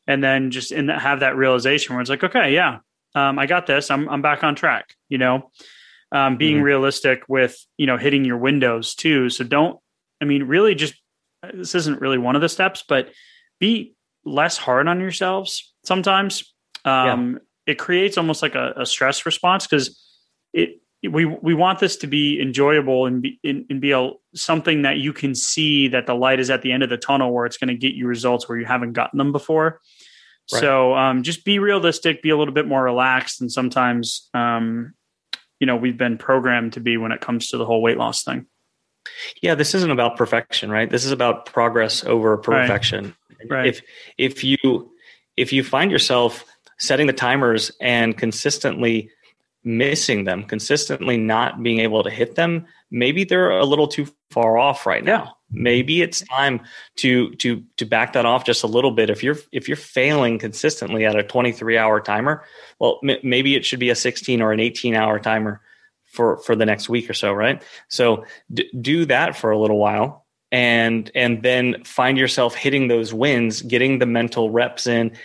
and 0.09 0.23
then 0.23 0.49
just 0.49 0.71
in 0.71 0.87
that, 0.87 0.99
have 0.99 1.19
that 1.19 1.37
realization 1.37 1.93
where 1.93 2.01
it's 2.01 2.09
like, 2.09 2.23
okay, 2.23 2.51
yeah, 2.51 2.79
um, 3.13 3.37
I 3.37 3.45
got 3.45 3.67
this. 3.67 3.91
I'm 3.91 4.09
I'm 4.09 4.23
back 4.23 4.43
on 4.43 4.55
track. 4.55 4.95
You 5.07 5.19
know, 5.19 5.51
um, 6.11 6.35
being 6.35 6.57
mm-hmm. 6.57 6.65
realistic 6.65 7.23
with 7.29 7.55
you 7.77 7.85
know 7.85 7.95
hitting 7.95 8.25
your 8.25 8.37
windows 8.37 8.95
too. 8.95 9.29
So 9.29 9.43
don't. 9.43 9.79
I 10.19 10.25
mean, 10.25 10.43
really, 10.43 10.73
just 10.73 10.95
this 11.53 11.75
isn't 11.75 12.01
really 12.01 12.17
one 12.17 12.35
of 12.35 12.41
the 12.41 12.49
steps, 12.49 12.83
but 12.89 13.11
be 13.59 13.93
less 14.25 14.57
hard 14.57 14.87
on 14.87 14.99
yourselves 14.99 15.71
sometimes. 15.85 16.53
Um, 16.85 17.33
yeah. 17.33 17.73
It 17.73 17.77
creates 17.77 18.17
almost 18.17 18.41
like 18.41 18.55
a, 18.55 18.73
a 18.77 18.85
stress 18.87 19.27
response 19.27 19.67
because 19.67 19.95
it 20.53 20.81
we 21.07 21.25
we 21.25 21.53
want 21.53 21.79
this 21.79 21.97
to 21.97 22.07
be 22.07 22.41
enjoyable 22.41 23.05
and 23.05 23.21
be 23.21 23.39
and, 23.43 23.65
and 23.69 23.79
be 23.79 23.91
a, 23.91 24.11
something 24.33 24.81
that 24.81 24.97
you 24.97 25.13
can 25.13 25.33
see 25.33 25.87
that 25.89 26.07
the 26.07 26.15
light 26.15 26.39
is 26.39 26.49
at 26.49 26.61
the 26.61 26.71
end 26.71 26.83
of 26.83 26.89
the 26.89 26.97
tunnel 26.97 27.31
where 27.31 27.45
it's 27.45 27.57
going 27.57 27.69
to 27.69 27.75
get 27.75 27.93
you 27.93 28.07
results 28.07 28.49
where 28.49 28.57
you 28.57 28.65
haven't 28.65 28.93
gotten 28.93 29.17
them 29.17 29.31
before. 29.31 29.79
Right. 30.51 30.59
So 30.59 30.95
um, 30.95 31.23
just 31.23 31.45
be 31.45 31.59
realistic, 31.59 32.21
be 32.21 32.29
a 32.29 32.37
little 32.37 32.53
bit 32.53 32.67
more 32.67 32.83
relaxed, 32.83 33.41
and 33.41 33.51
sometimes 33.51 34.29
um, 34.33 34.93
you 35.59 35.67
know 35.67 35.75
we've 35.75 35.97
been 35.97 36.17
programmed 36.17 36.73
to 36.73 36.79
be 36.79 36.97
when 36.97 37.11
it 37.11 37.21
comes 37.21 37.49
to 37.49 37.57
the 37.57 37.65
whole 37.65 37.81
weight 37.81 37.97
loss 37.97 38.23
thing. 38.23 38.47
Yeah, 39.41 39.55
this 39.55 39.75
isn't 39.75 39.91
about 39.91 40.17
perfection, 40.17 40.69
right? 40.69 40.89
This 40.89 41.05
is 41.05 41.11
about 41.11 41.45
progress 41.45 42.03
over 42.03 42.37
perfection. 42.37 43.15
Right. 43.41 43.51
right. 43.51 43.67
If 43.67 43.81
if 44.17 44.43
you 44.43 44.91
if 45.37 45.53
you 45.53 45.63
find 45.63 45.91
yourself 45.91 46.43
setting 46.79 47.07
the 47.07 47.13
timers 47.13 47.71
and 47.79 48.17
consistently 48.17 49.09
missing 49.63 50.23
them, 50.23 50.43
consistently 50.43 51.17
not 51.17 51.61
being 51.61 51.79
able 51.79 52.03
to 52.03 52.09
hit 52.09 52.35
them, 52.35 52.65
maybe 52.91 53.23
they're 53.23 53.51
a 53.51 53.65
little 53.65 53.87
too 53.87 54.07
far 54.31 54.57
off 54.57 54.85
right 54.85 55.03
now. 55.03 55.23
Yeah. 55.23 55.29
Maybe 55.51 56.01
it's 56.03 56.21
time 56.21 56.61
to 56.97 57.31
to 57.35 57.63
to 57.77 57.85
back 57.85 58.13
that 58.13 58.25
off 58.25 58.45
just 58.45 58.63
a 58.63 58.67
little 58.67 58.91
bit. 58.91 59.09
If 59.09 59.23
you're 59.23 59.37
if 59.51 59.67
you're 59.67 59.77
failing 59.77 60.37
consistently 60.37 61.05
at 61.05 61.15
a 61.15 61.23
23 61.23 61.77
hour 61.77 61.99
timer, 61.99 62.43
well, 62.79 62.99
m- 63.03 63.17
maybe 63.23 63.55
it 63.55 63.65
should 63.65 63.79
be 63.79 63.89
a 63.89 63.95
16 63.95 64.41
or 64.41 64.51
an 64.51 64.59
18 64.59 64.93
hour 64.93 65.19
timer 65.19 65.61
for 66.05 66.37
for 66.37 66.55
the 66.55 66.65
next 66.67 66.87
week 66.87 67.09
or 67.09 67.13
so, 67.15 67.33
right? 67.33 67.63
So 67.87 68.25
d- 68.53 68.69
do 68.79 69.05
that 69.05 69.35
for 69.35 69.49
a 69.49 69.57
little 69.57 69.77
while 69.77 70.27
and 70.51 71.09
and 71.15 71.41
then 71.41 71.83
find 71.83 72.17
yourself 72.17 72.53
hitting 72.53 72.87
those 72.87 73.11
wins, 73.11 73.63
getting 73.63 73.97
the 73.99 74.05
mental 74.05 74.51
reps 74.51 74.85
in, 74.85 75.17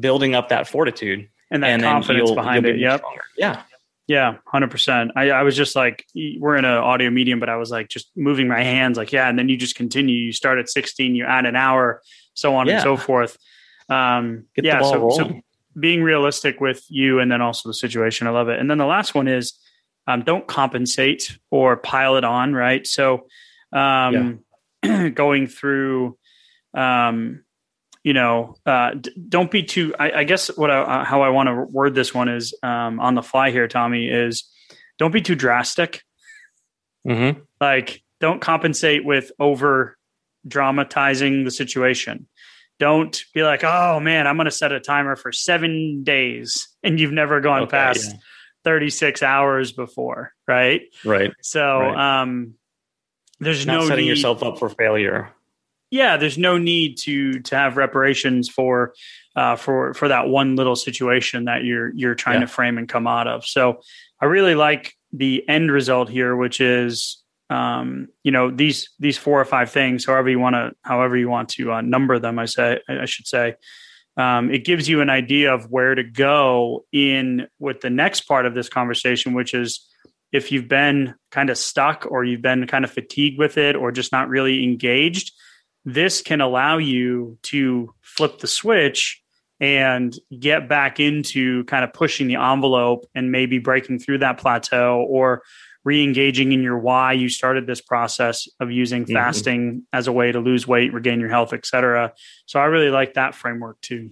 building 0.00 0.34
up 0.34 0.48
that 0.48 0.66
fortitude 0.68 1.28
and 1.50 1.62
that 1.62 1.70
and 1.70 1.82
confidence 1.82 2.30
behind 2.32 2.66
it. 2.66 2.78
Yep. 2.78 2.98
Stronger. 3.00 3.24
Yeah. 3.36 3.62
Yeah, 4.10 4.38
hundred 4.44 4.72
percent. 4.72 5.12
I, 5.14 5.30
I 5.30 5.44
was 5.44 5.56
just 5.56 5.76
like, 5.76 6.04
we're 6.16 6.56
in 6.56 6.64
an 6.64 6.78
audio 6.78 7.10
medium, 7.10 7.38
but 7.38 7.48
I 7.48 7.54
was 7.54 7.70
like, 7.70 7.86
just 7.86 8.10
moving 8.16 8.48
my 8.48 8.60
hands, 8.60 8.98
like, 8.98 9.12
yeah, 9.12 9.28
and 9.28 9.38
then 9.38 9.48
you 9.48 9.56
just 9.56 9.76
continue. 9.76 10.16
You 10.16 10.32
start 10.32 10.58
at 10.58 10.68
sixteen, 10.68 11.14
you 11.14 11.24
add 11.26 11.46
an 11.46 11.54
hour, 11.54 12.02
so 12.34 12.56
on 12.56 12.66
yeah. 12.66 12.72
and 12.72 12.82
so 12.82 12.96
forth. 12.96 13.38
Um, 13.88 14.46
Get 14.56 14.64
yeah, 14.64 14.82
so, 14.82 15.10
so, 15.10 15.40
being 15.78 16.02
realistic 16.02 16.60
with 16.60 16.84
you, 16.88 17.20
and 17.20 17.30
then 17.30 17.40
also 17.40 17.68
the 17.68 17.72
situation. 17.72 18.26
I 18.26 18.30
love 18.30 18.48
it. 18.48 18.58
And 18.58 18.68
then 18.68 18.78
the 18.78 18.84
last 18.84 19.14
one 19.14 19.28
is, 19.28 19.56
um, 20.08 20.22
don't 20.22 20.44
compensate 20.44 21.38
or 21.52 21.76
pile 21.76 22.16
it 22.16 22.24
on. 22.24 22.52
Right. 22.52 22.84
So, 22.88 23.28
um, 23.72 24.40
yeah. 24.82 25.08
going 25.14 25.46
through, 25.46 26.18
um, 26.74 27.44
you 28.02 28.12
know, 28.12 28.56
uh, 28.64 28.94
d- 28.94 29.12
don't 29.28 29.50
be 29.50 29.62
too. 29.62 29.94
I, 29.98 30.12
I 30.12 30.24
guess 30.24 30.48
what 30.56 30.70
I, 30.70 30.78
uh, 30.80 31.04
how 31.04 31.22
I 31.22 31.28
want 31.28 31.48
to 31.48 31.54
word 31.54 31.94
this 31.94 32.14
one 32.14 32.28
is 32.28 32.54
um, 32.62 32.98
on 33.00 33.14
the 33.14 33.22
fly 33.22 33.50
here, 33.50 33.68
Tommy. 33.68 34.08
Is 34.08 34.48
don't 34.98 35.12
be 35.12 35.20
too 35.20 35.34
drastic. 35.34 36.02
Mm-hmm. 37.06 37.40
Like, 37.60 38.02
don't 38.20 38.40
compensate 38.40 39.04
with 39.04 39.32
over 39.38 39.96
dramatizing 40.46 41.44
the 41.44 41.50
situation. 41.50 42.26
Don't 42.78 43.22
be 43.34 43.42
like, 43.42 43.62
oh 43.64 44.00
man, 44.00 44.26
I'm 44.26 44.36
going 44.36 44.46
to 44.46 44.50
set 44.50 44.72
a 44.72 44.80
timer 44.80 45.16
for 45.16 45.32
seven 45.32 46.02
days, 46.02 46.68
and 46.82 46.98
you've 46.98 47.12
never 47.12 47.40
gone 47.40 47.62
okay, 47.62 47.70
past 47.70 48.12
yeah. 48.12 48.18
36 48.64 49.22
hours 49.22 49.72
before, 49.72 50.32
right? 50.48 50.82
Right. 51.04 51.32
So, 51.42 51.80
right. 51.80 52.22
um, 52.22 52.54
there's 53.40 53.66
Not 53.66 53.80
no 53.80 53.88
setting 53.88 54.04
need, 54.04 54.10
yourself 54.10 54.42
up 54.42 54.58
for 54.58 54.68
failure 54.70 55.34
yeah, 55.90 56.16
there's 56.16 56.38
no 56.38 56.56
need 56.56 56.98
to 56.98 57.40
to 57.40 57.56
have 57.56 57.76
reparations 57.76 58.48
for 58.48 58.94
uh, 59.36 59.56
for 59.56 59.92
for 59.94 60.08
that 60.08 60.28
one 60.28 60.56
little 60.56 60.76
situation 60.76 61.44
that 61.44 61.64
you're 61.64 61.92
you're 61.94 62.14
trying 62.14 62.40
yeah. 62.40 62.46
to 62.46 62.52
frame 62.52 62.78
and 62.78 62.88
come 62.88 63.06
out 63.06 63.26
of. 63.26 63.44
So 63.44 63.80
I 64.20 64.26
really 64.26 64.54
like 64.54 64.94
the 65.12 65.46
end 65.48 65.70
result 65.70 66.08
here, 66.08 66.36
which 66.36 66.60
is 66.60 67.22
um, 67.50 68.08
you 68.22 68.30
know 68.30 68.50
these 68.50 68.88
these 69.00 69.18
four 69.18 69.40
or 69.40 69.44
five 69.44 69.70
things, 69.70 70.06
however 70.06 70.30
you 70.30 70.38
want 70.38 70.54
to 70.54 70.72
however 70.82 71.16
you 71.16 71.28
want 71.28 71.48
to 71.50 71.72
uh, 71.72 71.80
number 71.80 72.18
them. 72.18 72.38
I 72.38 72.46
say 72.46 72.80
I 72.88 73.06
should 73.06 73.26
say. 73.26 73.56
Um, 74.16 74.50
it 74.50 74.64
gives 74.64 74.88
you 74.88 75.00
an 75.00 75.08
idea 75.08 75.54
of 75.54 75.70
where 75.70 75.94
to 75.94 76.02
go 76.02 76.84
in 76.92 77.46
with 77.58 77.80
the 77.80 77.90
next 77.90 78.22
part 78.22 78.44
of 78.44 78.54
this 78.54 78.68
conversation, 78.68 79.34
which 79.34 79.54
is 79.54 79.88
if 80.32 80.52
you've 80.52 80.68
been 80.68 81.14
kind 81.30 81.48
of 81.48 81.56
stuck 81.56 82.06
or 82.10 82.24
you've 82.24 82.42
been 82.42 82.66
kind 82.66 82.84
of 82.84 82.90
fatigued 82.90 83.38
with 83.38 83.56
it 83.56 83.76
or 83.76 83.92
just 83.92 84.12
not 84.12 84.28
really 84.28 84.62
engaged 84.62 85.32
this 85.84 86.22
can 86.22 86.40
allow 86.40 86.78
you 86.78 87.38
to 87.42 87.94
flip 88.02 88.38
the 88.38 88.46
switch 88.46 89.22
and 89.60 90.16
get 90.38 90.68
back 90.68 91.00
into 91.00 91.64
kind 91.64 91.84
of 91.84 91.92
pushing 91.92 92.28
the 92.28 92.36
envelope 92.36 93.06
and 93.14 93.30
maybe 93.30 93.58
breaking 93.58 93.98
through 93.98 94.18
that 94.18 94.38
plateau 94.38 95.04
or 95.08 95.42
re-engaging 95.84 96.52
in 96.52 96.62
your 96.62 96.78
why 96.78 97.12
you 97.12 97.28
started 97.28 97.66
this 97.66 97.80
process 97.80 98.48
of 98.58 98.70
using 98.70 99.04
mm-hmm. 99.04 99.14
fasting 99.14 99.82
as 99.92 100.06
a 100.06 100.12
way 100.12 100.32
to 100.32 100.40
lose 100.40 100.66
weight 100.66 100.92
regain 100.92 101.20
your 101.20 101.28
health 101.28 101.52
etc 101.52 102.12
so 102.46 102.60
i 102.60 102.64
really 102.64 102.90
like 102.90 103.14
that 103.14 103.34
framework 103.34 103.80
too 103.80 104.10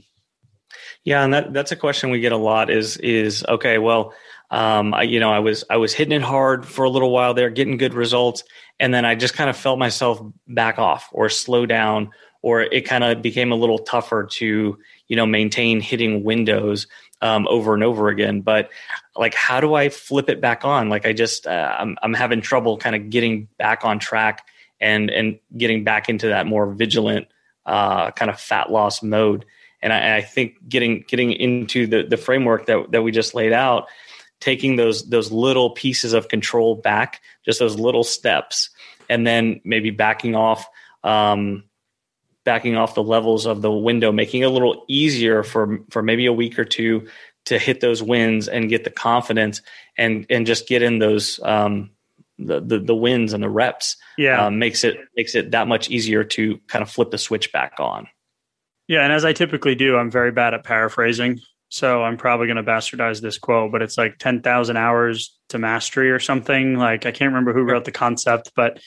yeah 1.04 1.22
and 1.22 1.34
that, 1.34 1.52
that's 1.52 1.72
a 1.72 1.76
question 1.76 2.10
we 2.10 2.20
get 2.20 2.32
a 2.32 2.36
lot 2.36 2.70
is 2.70 2.96
is 2.98 3.44
okay 3.48 3.78
well 3.78 4.14
um, 4.50 4.94
I, 4.94 5.02
you 5.02 5.20
know 5.20 5.30
i 5.30 5.38
was 5.38 5.64
i 5.70 5.76
was 5.76 5.92
hitting 5.92 6.12
it 6.12 6.22
hard 6.22 6.66
for 6.66 6.84
a 6.84 6.90
little 6.90 7.10
while 7.10 7.34
there 7.34 7.50
getting 7.50 7.76
good 7.76 7.94
results 7.94 8.44
and 8.80 8.94
then 8.94 9.04
I 9.04 9.14
just 9.14 9.34
kind 9.34 9.50
of 9.50 9.56
felt 9.56 9.78
myself 9.78 10.20
back 10.46 10.78
off 10.78 11.08
or 11.12 11.28
slow 11.28 11.66
down, 11.66 12.10
or 12.42 12.62
it 12.62 12.82
kind 12.82 13.02
of 13.02 13.22
became 13.22 13.50
a 13.50 13.56
little 13.56 13.78
tougher 13.78 14.24
to 14.32 14.78
you 15.08 15.16
know 15.16 15.26
maintain 15.26 15.80
hitting 15.80 16.22
windows 16.22 16.86
um, 17.20 17.48
over 17.48 17.74
and 17.74 17.82
over 17.82 18.08
again. 18.08 18.40
But 18.40 18.70
like, 19.16 19.34
how 19.34 19.60
do 19.60 19.74
I 19.74 19.88
flip 19.88 20.28
it 20.28 20.40
back 20.40 20.64
on? 20.64 20.88
Like, 20.88 21.06
I 21.06 21.12
just 21.12 21.46
uh, 21.46 21.76
I'm 21.78 21.96
I'm 22.02 22.14
having 22.14 22.40
trouble 22.40 22.78
kind 22.78 22.94
of 22.94 23.10
getting 23.10 23.48
back 23.58 23.84
on 23.84 23.98
track 23.98 24.46
and 24.80 25.10
and 25.10 25.38
getting 25.56 25.82
back 25.82 26.08
into 26.08 26.28
that 26.28 26.46
more 26.46 26.70
vigilant 26.72 27.26
uh, 27.66 28.12
kind 28.12 28.30
of 28.30 28.40
fat 28.40 28.70
loss 28.70 29.02
mode. 29.02 29.44
And 29.82 29.92
I, 29.92 30.18
I 30.18 30.22
think 30.22 30.68
getting 30.68 31.04
getting 31.08 31.32
into 31.32 31.88
the 31.88 32.04
the 32.04 32.16
framework 32.16 32.66
that 32.66 32.92
that 32.92 33.02
we 33.02 33.10
just 33.10 33.34
laid 33.34 33.52
out 33.52 33.88
taking 34.40 34.76
those 34.76 35.08
those 35.08 35.30
little 35.32 35.70
pieces 35.70 36.12
of 36.12 36.28
control 36.28 36.74
back, 36.74 37.20
just 37.44 37.58
those 37.58 37.78
little 37.78 38.04
steps, 38.04 38.70
and 39.08 39.26
then 39.26 39.60
maybe 39.64 39.90
backing 39.90 40.34
off, 40.34 40.66
um, 41.04 41.64
backing 42.44 42.76
off 42.76 42.94
the 42.94 43.02
levels 43.02 43.46
of 43.46 43.62
the 43.62 43.72
window, 43.72 44.12
making 44.12 44.42
it 44.42 44.46
a 44.46 44.50
little 44.50 44.84
easier 44.88 45.42
for 45.42 45.80
for 45.90 46.02
maybe 46.02 46.26
a 46.26 46.32
week 46.32 46.58
or 46.58 46.64
two 46.64 47.06
to 47.46 47.58
hit 47.58 47.80
those 47.80 48.02
wins 48.02 48.46
and 48.46 48.68
get 48.68 48.84
the 48.84 48.90
confidence 48.90 49.62
and 49.96 50.26
and 50.30 50.46
just 50.46 50.68
get 50.68 50.82
in 50.82 50.98
those 50.98 51.40
um, 51.42 51.90
the, 52.38 52.60
the, 52.60 52.78
the 52.78 52.94
wins 52.94 53.32
and 53.32 53.42
the 53.42 53.48
reps. 53.48 53.96
Yeah, 54.16 54.46
um, 54.46 54.58
makes 54.58 54.84
it 54.84 54.98
makes 55.16 55.34
it 55.34 55.50
that 55.50 55.66
much 55.68 55.90
easier 55.90 56.24
to 56.24 56.58
kind 56.68 56.82
of 56.82 56.90
flip 56.90 57.10
the 57.10 57.18
switch 57.18 57.52
back 57.52 57.74
on. 57.78 58.06
Yeah, 58.86 59.02
and 59.02 59.12
as 59.12 59.24
I 59.24 59.32
typically 59.32 59.74
do, 59.74 59.96
I'm 59.96 60.10
very 60.10 60.32
bad 60.32 60.54
at 60.54 60.64
paraphrasing. 60.64 61.40
So 61.70 62.02
I'm 62.02 62.16
probably 62.16 62.46
going 62.46 62.56
to 62.56 62.62
bastardize 62.62 63.20
this 63.20 63.38
quote, 63.38 63.72
but 63.72 63.82
it's 63.82 63.98
like 63.98 64.18
10,000 64.18 64.76
hours 64.76 65.38
to 65.50 65.58
mastery 65.58 66.10
or 66.10 66.18
something. 66.18 66.76
Like 66.76 67.06
I 67.06 67.12
can't 67.12 67.32
remember 67.32 67.52
who 67.52 67.62
wrote 67.62 67.84
the 67.84 67.92
concept, 67.92 68.52
but 68.56 68.80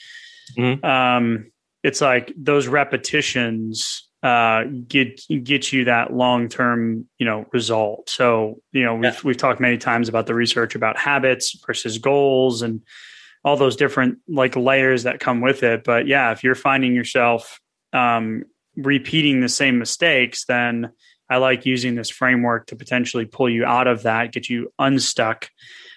mm-hmm. 0.56 0.84
um, 0.84 1.52
it's 1.82 2.00
like 2.00 2.32
those 2.36 2.66
repetitions 2.66 4.08
uh, 4.22 4.64
get 4.86 5.20
get 5.42 5.72
you 5.72 5.84
that 5.86 6.12
long 6.12 6.48
term, 6.48 7.08
you 7.18 7.26
know, 7.26 7.44
result. 7.52 8.08
So 8.08 8.60
you 8.70 8.84
know 8.84 8.94
we've 8.94 9.04
yeah. 9.04 9.20
we've 9.24 9.36
talked 9.36 9.60
many 9.60 9.78
times 9.78 10.08
about 10.08 10.26
the 10.26 10.34
research 10.34 10.76
about 10.76 10.96
habits 10.96 11.58
versus 11.66 11.98
goals 11.98 12.62
and 12.62 12.82
all 13.44 13.56
those 13.56 13.74
different 13.74 14.18
like 14.28 14.54
layers 14.54 15.02
that 15.02 15.18
come 15.18 15.40
with 15.40 15.64
it. 15.64 15.82
But 15.82 16.06
yeah, 16.06 16.30
if 16.30 16.44
you're 16.44 16.54
finding 16.54 16.94
yourself 16.94 17.60
um, 17.92 18.44
repeating 18.76 19.40
the 19.40 19.48
same 19.48 19.78
mistakes, 19.78 20.44
then 20.44 20.92
I 21.32 21.38
like 21.38 21.64
using 21.64 21.94
this 21.94 22.10
framework 22.10 22.66
to 22.66 22.76
potentially 22.76 23.24
pull 23.24 23.48
you 23.48 23.64
out 23.64 23.86
of 23.86 24.02
that, 24.02 24.32
get 24.32 24.50
you 24.50 24.70
unstuck, 24.78 25.48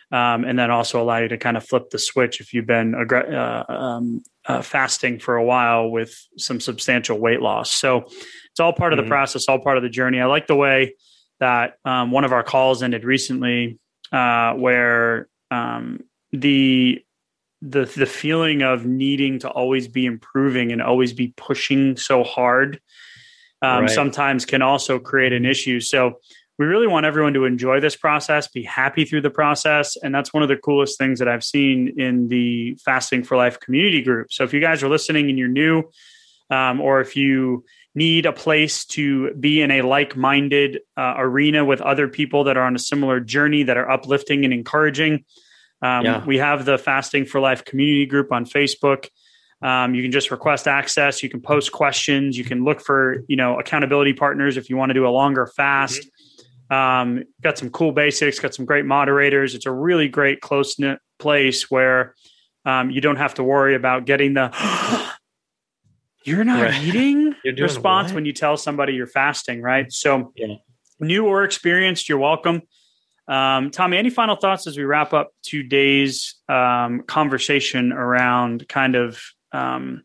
um, 0.10 0.46
and 0.46 0.58
then 0.58 0.72
also 0.72 1.02
allow 1.02 1.18
you 1.18 1.28
to 1.28 1.38
kind 1.38 1.58
of 1.58 1.66
flip 1.66 1.90
the 1.90 2.00
switch 2.00 2.40
if 2.40 2.54
you've 2.54 2.66
been 2.66 2.96
uh, 2.96 3.66
um, 3.68 4.24
uh, 4.46 4.62
fasting 4.62 5.20
for 5.20 5.36
a 5.36 5.44
while 5.44 5.90
with 5.90 6.16
some 6.38 6.62
substantial 6.62 7.20
weight 7.20 7.42
loss. 7.42 7.70
So 7.70 8.06
it's 8.50 8.60
all 8.62 8.72
part 8.72 8.94
of 8.94 8.98
mm-hmm. 8.98 9.08
the 9.08 9.10
process, 9.10 9.50
all 9.50 9.60
part 9.60 9.76
of 9.76 9.84
the 9.84 9.90
journey. 9.90 10.22
I 10.22 10.26
like 10.26 10.48
the 10.48 10.56
way 10.56 10.96
that 11.42 11.74
um, 11.84 12.12
one 12.12 12.24
of 12.24 12.32
our 12.32 12.44
calls 12.44 12.82
ended 12.82 13.04
recently, 13.04 13.78
uh, 14.14 14.54
where 14.54 15.28
um, 15.52 16.00
the 16.32 17.04
the 17.62 17.84
the 17.84 18.06
feeling 18.06 18.62
of 18.62 18.86
needing 18.86 19.40
to 19.40 19.50
always 19.50 19.90
be 19.90 20.06
improving 20.06 20.72
and 20.72 20.82
always 20.82 21.12
be 21.12 21.34
pushing 21.36 21.98
so 21.98 22.24
hard 22.24 22.80
um, 23.62 23.82
right. 23.82 23.90
sometimes 23.90 24.46
can 24.46 24.62
also 24.62 25.00
create 25.00 25.34
an 25.34 25.46
issue. 25.46 25.80
So 25.80 26.20
we 26.58 26.66
really 26.66 26.88
want 26.88 27.06
everyone 27.06 27.34
to 27.34 27.46
enjoy 27.46 27.80
this 27.82 27.96
process, 27.96 28.48
be 28.48 28.64
happy 28.64 29.04
through 29.04 29.22
the 29.22 29.30
process. 29.30 29.98
And 29.98 30.16
that's 30.16 30.34
one 30.34 30.42
of 30.42 30.50
the 30.50 30.56
coolest 30.56 30.98
things 30.98 31.20
that 31.20 31.28
I've 31.28 31.44
seen 31.44 32.00
in 32.00 32.30
the 32.30 32.78
Fasting 32.86 33.24
for 33.24 33.36
Life 33.36 33.60
community 33.60 34.02
group. 34.02 34.32
So 34.32 34.44
if 34.44 34.54
you 34.54 34.62
guys 34.62 34.82
are 34.82 34.90
listening 34.90 35.30
and 35.30 35.38
you're 35.38 35.50
new, 35.50 35.84
um, 36.50 36.80
or 36.80 37.02
if 37.02 37.16
you 37.16 37.66
need 37.94 38.26
a 38.26 38.34
place 38.34 38.86
to 38.86 39.34
be 39.34 39.62
in 39.62 39.72
a 39.72 39.82
like 39.82 40.16
minded 40.16 40.80
uh, 40.98 41.16
arena 41.18 41.66
with 41.66 41.82
other 41.82 42.08
people 42.08 42.46
that 42.46 42.56
are 42.56 42.64
on 42.64 42.76
a 42.76 42.80
similar 42.80 43.20
journey 43.20 43.64
that 43.64 43.78
are 43.78 43.90
uplifting 43.90 44.46
and 44.46 44.54
encouraging, 44.54 45.26
um, 45.82 46.06
yeah. 46.06 46.26
we 46.26 46.38
have 46.38 46.66
the 46.66 46.78
Fasting 46.78 47.26
for 47.26 47.42
Life 47.42 47.66
community 47.66 48.06
group 48.06 48.32
on 48.32 48.46
Facebook. 48.46 49.10
Um, 49.66 49.96
you 49.96 50.04
can 50.04 50.12
just 50.12 50.30
request 50.30 50.68
access. 50.68 51.24
You 51.24 51.30
can 51.30 51.42
post 51.42 51.72
questions. 51.72 52.38
You 52.38 52.44
can 52.44 52.64
look 52.64 52.80
for 52.80 53.24
you 53.28 53.36
know 53.36 53.60
accountability 53.60 54.14
partners 54.14 54.58
if 54.58 54.70
you 54.70 54.78
want 54.78 54.92
to 54.92 54.94
do 54.94 55.08
a 55.08 55.10
longer 55.10 55.48
fast. 55.48 56.02
Mm-hmm. 56.70 56.76
Um, 56.76 57.24
got 57.42 57.58
some 57.58 57.72
cool 57.72 57.92
basics. 57.92 58.40
Got 58.40 58.54
some 58.54 58.66
great 58.66 58.86
moderators. 58.86 59.56
It's 59.56 59.66
a 59.66 59.72
really 59.72 60.08
great 60.08 60.40
close 60.40 60.78
knit 60.78 61.00
place 61.18 61.72
where 61.72 62.14
um, 62.66 62.92
you 62.92 63.02
don't 63.02 63.16
have 63.16 63.34
to 63.36 63.44
worry 63.44 63.74
about 63.74 64.06
getting 64.06 64.36
the 64.36 64.54
you're 66.24 66.44
not 66.44 66.62
right. 66.62 66.84
eating 66.84 67.34
you're 67.44 67.56
response 67.56 68.10
what? 68.10 68.16
when 68.16 68.26
you 68.26 68.34
tell 68.34 68.58
somebody 68.58 68.94
you're 68.94 69.08
fasting, 69.08 69.64
right? 69.64 69.92
So 69.92 70.32
yeah. 70.36 70.58
new 71.00 71.26
or 71.26 71.44
experienced, 71.44 72.08
you're 72.08 72.20
welcome. 72.20 72.62
Um, 73.28 73.72
Tommy, 73.72 73.98
any 73.98 74.12
final 74.12 74.36
thoughts 74.36 74.68
as 74.68 74.78
we 74.78 74.84
wrap 74.84 75.12
up 75.12 75.32
today's 75.42 76.36
um, 76.48 77.02
conversation 77.08 77.92
around 77.92 78.68
kind 78.70 78.96
of 78.96 79.20
um, 79.56 80.04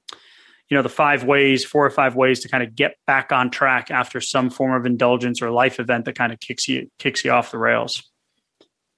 you 0.68 0.76
know 0.76 0.82
the 0.82 0.88
five 0.88 1.24
ways 1.24 1.64
four 1.64 1.84
or 1.84 1.90
five 1.90 2.14
ways 2.14 2.40
to 2.40 2.48
kind 2.48 2.62
of 2.62 2.74
get 2.74 2.96
back 3.06 3.32
on 3.32 3.50
track 3.50 3.90
after 3.90 4.20
some 4.20 4.48
form 4.50 4.72
of 4.72 4.86
indulgence 4.86 5.42
or 5.42 5.50
life 5.50 5.80
event 5.80 6.04
that 6.04 6.16
kind 6.16 6.32
of 6.32 6.40
kicks 6.40 6.68
you 6.68 6.90
kicks 6.98 7.24
you 7.24 7.30
off 7.32 7.50
the 7.50 7.58
rails. 7.58 8.02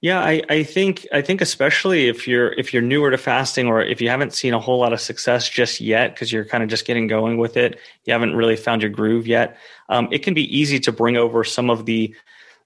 Yeah 0.01 0.19
I, 0.19 0.41
I 0.49 0.63
think 0.63 1.07
i 1.13 1.21
think 1.21 1.39
especially 1.39 2.09
if 2.09 2.27
you're 2.27 2.51
if 2.59 2.73
you're 2.73 2.81
newer 2.81 3.09
to 3.09 3.17
fasting 3.17 3.67
or 3.67 3.81
if 3.81 4.01
you 4.01 4.09
haven't 4.09 4.33
seen 4.33 4.53
a 4.53 4.59
whole 4.59 4.77
lot 4.77 4.91
of 4.91 4.99
success 4.99 5.47
just 5.47 5.79
yet 5.79 6.13
because 6.13 6.29
you're 6.29 6.43
kind 6.43 6.61
of 6.61 6.69
just 6.69 6.85
getting 6.85 7.07
going 7.07 7.37
with 7.37 7.55
it 7.55 7.79
you 8.03 8.11
haven't 8.11 8.35
really 8.35 8.57
found 8.57 8.81
your 8.81 8.91
groove 8.91 9.25
yet 9.25 9.55
um, 9.87 10.09
it 10.11 10.19
can 10.19 10.33
be 10.33 10.43
easy 10.55 10.77
to 10.77 10.91
bring 10.91 11.15
over 11.15 11.45
some 11.45 11.69
of 11.69 11.85
the 11.85 12.13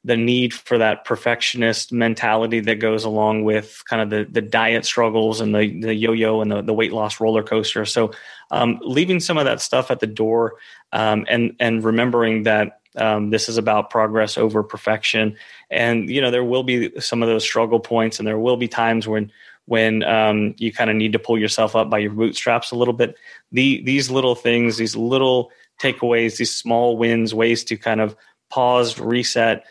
the 0.08 0.16
need 0.16 0.54
for 0.54 0.78
that 0.78 1.04
perfectionist 1.04 1.92
mentality 1.92 2.62
that 2.62 2.76
goes 2.76 3.04
along 3.04 3.44
with 3.44 3.84
kind 3.90 4.02
of 4.02 4.10
the, 4.10 4.26
the 4.32 4.42
diet 4.42 4.86
struggles 4.86 5.42
and 5.42 5.54
the, 5.54 5.82
the 5.82 5.94
yo-yo 5.94 6.40
and 6.40 6.50
the, 6.50 6.62
the 6.62 6.74
weight 6.74 6.94
loss 6.94 7.20
roller 7.20 7.44
coaster. 7.44 7.84
So 7.84 8.12
um, 8.50 8.80
leaving 8.82 9.20
some 9.20 9.38
of 9.38 9.44
that 9.44 9.60
stuff 9.60 9.92
at 9.92 10.00
the 10.00 10.08
door 10.08 10.56
um, 10.94 11.26
and, 11.28 11.58
and 11.60 11.84
remembering 11.84 12.44
that 12.44 12.80
um, 12.96 13.32
this 13.32 13.50
is 13.50 13.58
about 13.58 13.90
progress 13.90 14.38
over 14.38 14.64
perfection. 14.64 15.36
And, 15.70 16.10
you 16.10 16.22
know, 16.22 16.32
there 16.32 16.44
will 16.44 16.64
be 16.64 16.98
some 17.02 17.22
of 17.22 17.28
those 17.28 17.44
struggle 17.44 17.82
points 17.82 18.18
and 18.18 18.26
there 18.26 18.40
will 18.40 18.58
be 18.58 18.70
times 18.70 19.10
when, 19.10 19.30
when 19.66 20.04
um, 20.04 20.56
you 20.58 20.72
kind 20.72 20.90
of 20.90 20.96
need 20.96 21.12
to 21.12 21.20
pull 21.20 21.38
yourself 21.38 21.76
up 21.76 21.90
by 21.90 21.98
your 21.98 22.14
bootstraps 22.14 22.72
a 22.72 22.78
little 22.78 22.94
bit. 22.94 23.18
The, 23.52 23.84
these 23.84 24.10
little 24.10 24.36
things, 24.36 24.78
these 24.78 24.96
little 24.96 25.52
takeaways, 25.82 26.38
these 26.38 26.56
small 26.56 26.96
wins, 26.96 27.34
ways 27.34 27.66
to 27.66 27.76
kind 27.76 28.00
of 28.00 28.16
pause, 28.50 28.98
reset, 28.98 29.66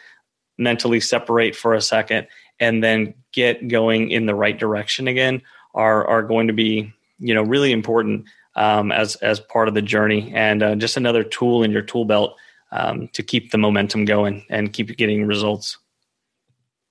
mentally 0.59 1.01
separate 1.01 1.55
for 1.55 1.75
a 1.75 1.81
second 1.81 2.27
and 2.61 2.83
then 2.83 3.15
get 3.33 3.69
going 3.69 4.11
in 4.11 4.27
the 4.27 4.35
right 4.35 4.59
direction 4.59 5.09
again 5.09 5.43
are 5.75 6.07
are 6.07 6.23
going 6.23 6.47
to 6.47 6.53
be 6.53 6.93
you 7.19 7.35
know 7.35 7.43
really 7.43 7.73
important 7.73 8.25
um, 8.57 8.91
as 8.91 9.17
as 9.17 9.41
part 9.41 9.69
of 9.69 9.75
the 9.75 9.83
journey 9.83 10.33
and 10.35 10.63
uh, 10.63 10.75
just 10.75 10.97
another 10.97 11.23
tool 11.23 11.63
in 11.63 11.71
your 11.71 11.83
tool 11.83 12.05
belt 12.05 12.37
um, 12.73 13.09
to 13.13 13.23
keep 13.23 13.51
the 13.51 13.59
momentum 13.59 14.05
going 14.05 14.45
and 14.51 14.73
keep 14.73 14.97
getting 14.97 15.27
results. 15.27 15.79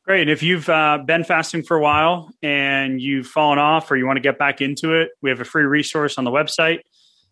Great. 0.05 0.21
And 0.21 0.29
if 0.29 0.43
you've 0.43 0.69
uh, 0.69 0.99
been 0.99 1.23
fasting 1.23 1.63
for 1.63 1.77
a 1.77 1.81
while 1.81 2.31
and 2.43 3.01
you've 3.01 3.25
fallen 3.25 3.57
off 3.57 3.89
or 3.89 3.97
you 3.97 4.05
want 4.05 4.17
to 4.17 4.21
get 4.21 4.37
back 4.37 4.61
into 4.61 4.93
it, 4.93 5.09
we 5.23 5.31
have 5.31 5.41
a 5.41 5.45
free 5.45 5.63
resource 5.63 6.19
on 6.19 6.23
the 6.23 6.31
website. 6.31 6.81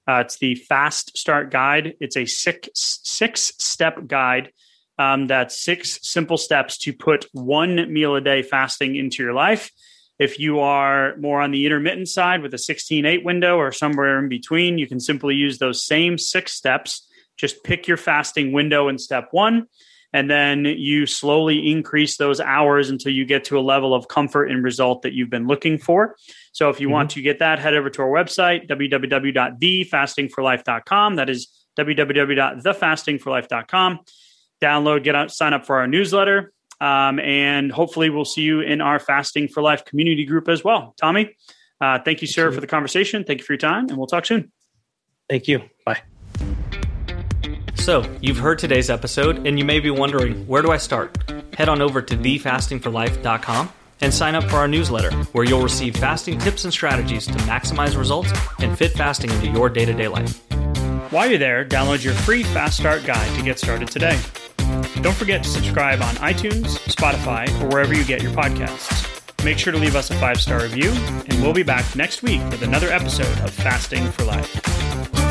Uh, 0.08 0.22
it's 0.26 0.40
the 0.40 0.56
Fast 0.56 1.16
Start 1.16 1.52
Guide. 1.52 1.94
It's 2.00 2.18
a 2.18 2.26
six 2.26 3.00
six 3.04 3.54
step 3.60 4.08
guide 4.08 4.52
um, 4.98 5.28
that's 5.28 5.62
six 5.62 6.00
simple 6.04 6.38
steps 6.38 6.78
to 6.80 6.92
put 6.94 7.28
one 7.32 7.92
meal 7.92 8.16
a 8.16 8.22
day 8.22 8.42
fasting 8.44 8.96
into 8.96 9.22
your 9.24 9.34
life. 9.34 9.72
If 10.20 10.38
you 10.40 10.60
are 10.60 11.18
more 11.18 11.42
on 11.42 11.50
the 11.52 11.66
intermittent 11.66 12.08
side 12.08 12.44
with 12.44 12.54
a 12.54 12.60
16 12.60 13.06
8 13.06 13.26
window 13.26 13.58
or 13.58 13.72
somewhere 13.72 14.20
in 14.20 14.30
between, 14.30 14.78
you 14.78 14.86
can 14.88 15.00
simply 15.00 15.34
use 15.36 15.58
those 15.58 15.84
same 15.86 16.20
six 16.20 16.54
steps. 16.54 17.10
Just 17.36 17.64
pick 17.64 17.88
your 17.88 17.98
fasting 17.98 18.52
window 18.52 18.90
in 18.90 19.00
step 19.00 19.30
one, 19.32 19.66
and 20.14 20.30
then 20.30 20.66
you 20.66 21.08
slowly 21.08 21.72
increase 21.72 22.18
those 22.18 22.40
hours 22.40 22.92
until 22.92 23.12
you 23.12 23.26
get 23.26 23.46
to 23.46 23.58
a 23.58 23.62
level 23.62 23.96
of 23.96 24.08
comfort 24.08 24.52
and 24.52 24.64
result 24.64 25.02
that 25.02 25.14
you've 25.14 25.32
been 25.32 25.48
looking 25.48 25.80
for. 25.80 26.16
So 26.52 26.70
if 26.70 26.80
you 26.80 26.86
mm-hmm. 26.86 26.94
want 26.94 27.10
to 27.12 27.22
get 27.24 27.40
that, 27.40 27.58
head 27.58 27.74
over 27.74 27.90
to 27.90 28.04
our 28.04 28.10
website, 28.10 28.70
www.thefastingforlife.com. 28.70 31.16
That 31.16 31.32
is 31.32 31.48
www.thefastingforlife.com 31.76 34.00
download, 34.64 35.04
get 35.04 35.16
out, 35.16 35.32
sign 35.32 35.54
up 35.54 35.66
for 35.66 35.78
our 35.78 35.88
newsletter. 35.88 36.54
Um, 36.80 37.20
and 37.20 37.72
hopefully 37.72 38.10
we'll 38.10 38.26
see 38.26 38.42
you 38.42 38.62
in 38.62 38.82
our 38.82 39.00
Fasting 39.00 39.48
for 39.48 39.62
Life 39.62 39.86
community 39.86 40.26
group 40.26 40.50
as 40.50 40.64
well. 40.64 40.94
Tommy, 41.00 41.36
uh, 41.80 42.00
thank 42.04 42.22
you, 42.22 42.28
sir, 42.28 42.52
for 42.52 42.62
the 42.62 42.68
conversation. 42.68 43.24
Thank 43.24 43.40
you 43.40 43.46
for 43.46 43.54
your 43.54 43.60
time, 43.60 43.88
and 43.90 43.98
we'll 43.98 44.08
talk 44.08 44.26
soon. 44.26 44.52
Thank 45.30 45.48
you. 45.48 45.62
Bye. 45.86 46.02
So, 47.76 48.10
you've 48.22 48.38
heard 48.38 48.60
today's 48.60 48.90
episode, 48.90 49.46
and 49.46 49.58
you 49.58 49.66
may 49.66 49.80
be 49.80 49.92
wondering, 49.92 50.48
where 50.48 50.62
do 50.62 50.72
I 50.72 50.78
start? 50.78 51.18
Head 51.54 51.70
on 51.70 51.82
over 51.82 52.02
to 52.02 52.16
thefastingforlife.com 52.16 53.70
and 54.02 54.14
sign 54.14 54.36
up 54.36 54.44
for 54.46 54.58
our 54.58 54.68
newsletter, 54.68 55.12
where 55.34 55.46
you'll 55.46 55.64
receive 55.64 55.96
fasting 55.96 56.38
tips 56.38 56.64
and 56.66 56.74
strategies 56.74 57.26
to 57.28 57.34
maximize 57.34 57.98
results 57.98 58.32
and 58.60 58.78
fit 58.78 58.92
fasting 58.92 59.32
into 59.32 59.48
your 59.48 59.70
day 59.70 59.86
to 59.86 59.94
day 59.94 60.08
life. 60.08 60.42
While 61.12 61.30
you're 61.30 61.40
there, 61.40 61.64
download 61.64 62.04
your 62.04 62.14
free 62.14 62.44
Fast 62.44 62.78
Start 62.78 63.06
guide 63.06 63.38
to 63.38 63.44
get 63.44 63.60
started 63.60 63.90
today. 63.90 64.20
Don't 65.04 65.16
forget 65.16 65.44
to 65.44 65.50
subscribe 65.50 66.02
on 66.02 66.16
iTunes, 66.16 66.80
Spotify, 66.88 67.50
or 67.62 67.68
wherever 67.68 67.94
you 67.94 68.06
get 68.06 68.24
your 68.24 68.32
podcasts. 68.32 69.04
Make 69.44 69.60
sure 69.60 69.74
to 69.74 69.78
leave 69.78 69.98
us 69.98 70.10
a 70.10 70.16
five 70.16 70.40
star 70.40 70.62
review, 70.62 70.92
and 71.28 71.34
we'll 71.42 71.52
be 71.52 71.62
back 71.62 71.94
next 71.94 72.24
week 72.24 72.40
with 72.50 72.62
another 72.62 72.88
episode 72.88 73.38
of 73.40 73.50
Fasting 73.50 74.10
for 74.12 74.24
Life. 74.24 75.23